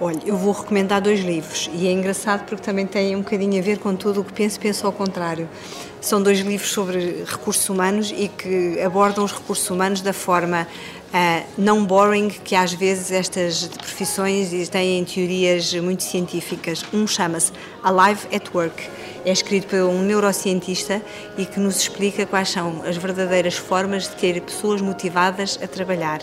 Olha, 0.00 0.20
eu 0.26 0.36
vou 0.36 0.52
recomendar 0.52 1.00
dois 1.00 1.20
livros 1.20 1.70
e 1.72 1.88
é 1.88 1.90
engraçado 1.90 2.44
porque 2.44 2.62
também 2.62 2.86
tem 2.86 3.16
um 3.16 3.20
bocadinho 3.20 3.58
a 3.58 3.62
ver 3.62 3.78
com 3.78 3.96
tudo 3.96 4.20
o 4.20 4.24
que 4.24 4.32
penso, 4.32 4.60
penso 4.60 4.86
ao 4.86 4.92
contrário. 4.92 5.48
São 6.06 6.22
dois 6.22 6.38
livros 6.38 6.70
sobre 6.70 7.24
recursos 7.26 7.68
humanos 7.68 8.14
e 8.16 8.28
que 8.28 8.80
abordam 8.80 9.24
os 9.24 9.32
recursos 9.32 9.68
humanos 9.68 10.00
da 10.00 10.12
forma 10.12 10.62
uh, 10.62 11.46
não 11.58 11.84
boring 11.84 12.28
que 12.28 12.54
às 12.54 12.72
vezes 12.72 13.10
estas 13.10 13.66
profissões 13.66 14.68
têm 14.68 15.04
teorias 15.04 15.74
muito 15.74 16.04
científicas. 16.04 16.84
Um 16.92 17.08
chama-se 17.08 17.50
Alive 17.82 18.20
at 18.32 18.54
Work 18.54 18.88
é 19.26 19.32
escrito 19.32 19.66
por 19.66 19.80
um 19.80 20.02
neurocientista 20.02 21.02
e 21.36 21.44
que 21.44 21.58
nos 21.58 21.80
explica 21.80 22.24
quais 22.24 22.48
são 22.48 22.82
as 22.86 22.96
verdadeiras 22.96 23.56
formas 23.56 24.04
de 24.04 24.10
ter 24.10 24.40
pessoas 24.40 24.80
motivadas 24.80 25.58
a 25.60 25.66
trabalhar. 25.66 26.20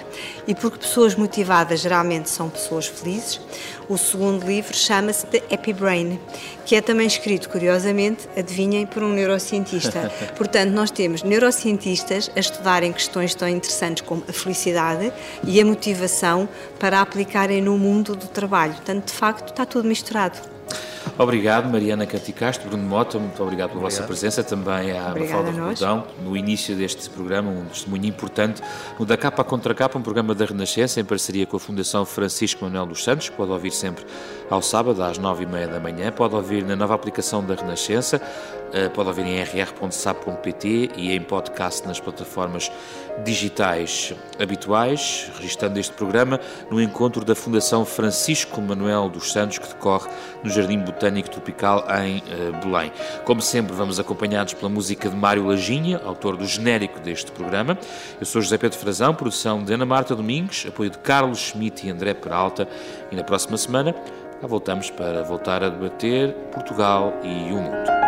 E 0.47 0.55
porque 0.55 0.77
pessoas 0.77 1.13
motivadas 1.13 1.81
geralmente 1.81 2.29
são 2.29 2.49
pessoas 2.49 2.87
felizes, 2.87 3.41
o 3.89 3.97
segundo 3.97 4.47
livro 4.47 4.73
chama-se 4.73 5.27
The 5.27 5.43
Happy 5.51 5.73
Brain, 5.73 6.17
que 6.65 6.77
é 6.77 6.81
também 6.81 7.05
escrito, 7.05 7.49
curiosamente, 7.49 8.29
adivinhem, 8.37 8.85
por 8.85 9.03
um 9.03 9.11
neurocientista. 9.11 10.09
Portanto, 10.37 10.71
nós 10.71 10.89
temos 10.89 11.23
neurocientistas 11.23 12.31
a 12.33 12.39
estudarem 12.39 12.93
questões 12.93 13.35
tão 13.35 13.49
interessantes 13.49 14.01
como 14.01 14.23
a 14.29 14.31
felicidade 14.31 15.11
e 15.43 15.59
a 15.59 15.65
motivação 15.65 16.47
para 16.79 17.01
aplicarem 17.01 17.61
no 17.61 17.77
mundo 17.77 18.15
do 18.15 18.27
trabalho. 18.27 18.75
Portanto, 18.75 19.07
de 19.07 19.13
facto, 19.13 19.49
está 19.49 19.65
tudo 19.65 19.89
misturado. 19.89 20.39
Obrigado, 21.17 21.69
Mariana 21.69 22.05
Canticastro, 22.05 22.67
Bruno 22.69 22.83
Mota, 22.83 23.19
muito 23.19 23.41
obrigado 23.43 23.69
pela 23.69 23.81
obrigado. 23.81 24.01
vossa 24.01 24.07
presença, 24.07 24.43
também 24.43 24.91
à 24.97 25.13
Mafalda 25.13 25.51
Rodão, 25.51 26.07
no 26.23 26.35
início 26.35 26.75
deste 26.75 27.09
programa, 27.09 27.51
um 27.51 27.65
testemunho 27.65 28.05
importante, 28.05 28.61
no 28.97 29.05
Da 29.05 29.15
Capa 29.17 29.41
à 29.41 29.45
Contra 29.45 29.75
Capa, 29.75 29.97
um 29.99 30.01
programa 30.01 30.33
da 30.33 30.45
Renascença, 30.45 30.99
em 30.99 31.05
parceria 31.05 31.45
com 31.45 31.57
a 31.57 31.59
Fundação 31.59 32.05
Francisco 32.05 32.63
Manuel 32.63 32.85
dos 32.87 33.03
Santos, 33.03 33.29
pode 33.29 33.51
ouvir 33.51 33.71
sempre 33.71 34.05
ao 34.49 34.61
sábado, 34.61 35.01
às 35.03 35.17
nove 35.17 35.43
e 35.43 35.45
meia 35.47 35.67
da 35.67 35.79
manhã, 35.79 36.11
pode 36.11 36.35
ouvir 36.35 36.63
na 36.63 36.75
nova 36.75 36.95
aplicação 36.95 37.43
da 37.43 37.53
Renascença, 37.53 38.21
eh, 38.71 38.89
pode 38.89 39.07
ouvir 39.09 39.25
em 39.25 39.41
rr.sap.pt 39.43 40.91
e 40.95 41.11
em 41.11 41.21
podcast 41.21 41.87
nas 41.87 41.99
plataformas 41.99 42.71
digitais 43.23 44.13
habituais, 44.39 45.31
registrando 45.35 45.79
este 45.79 45.93
programa 45.93 46.39
no 46.71 46.81
encontro 46.81 47.23
da 47.23 47.35
Fundação 47.35 47.85
Francisco 47.85 48.59
Manuel 48.61 49.09
dos 49.09 49.31
Santos, 49.31 49.59
que 49.59 49.67
decorre 49.67 50.09
no 50.43 50.49
Jardim 50.49 50.79
Botânico 50.79 50.92
Tropical 50.93 51.85
em 52.03 52.17
uh, 52.17 52.63
Belém. 52.63 52.91
Como 53.25 53.41
sempre, 53.41 53.73
vamos 53.73 53.99
acompanhados 53.99 54.53
pela 54.53 54.69
música 54.69 55.09
de 55.09 55.15
Mário 55.15 55.45
Laginha, 55.45 56.01
autor 56.05 56.37
do 56.37 56.45
genérico 56.45 56.99
deste 56.99 57.31
programa. 57.31 57.77
Eu 58.19 58.25
sou 58.25 58.41
José 58.41 58.57
Pedro 58.57 58.77
Frazão, 58.77 59.13
produção 59.13 59.63
de 59.63 59.73
Ana 59.73 59.85
Marta 59.85 60.15
Domingos, 60.15 60.65
apoio 60.67 60.89
de 60.89 60.97
Carlos 60.99 61.39
Schmidt 61.39 61.87
e 61.87 61.89
André 61.89 62.13
Peralta. 62.13 62.67
E 63.11 63.15
na 63.15 63.23
próxima 63.23 63.57
semana 63.57 63.95
voltamos 64.41 64.89
para 64.89 65.23
voltar 65.23 65.63
a 65.63 65.69
debater 65.69 66.33
Portugal 66.51 67.13
e 67.23 67.51
o 67.51 67.57
mundo. 67.57 68.02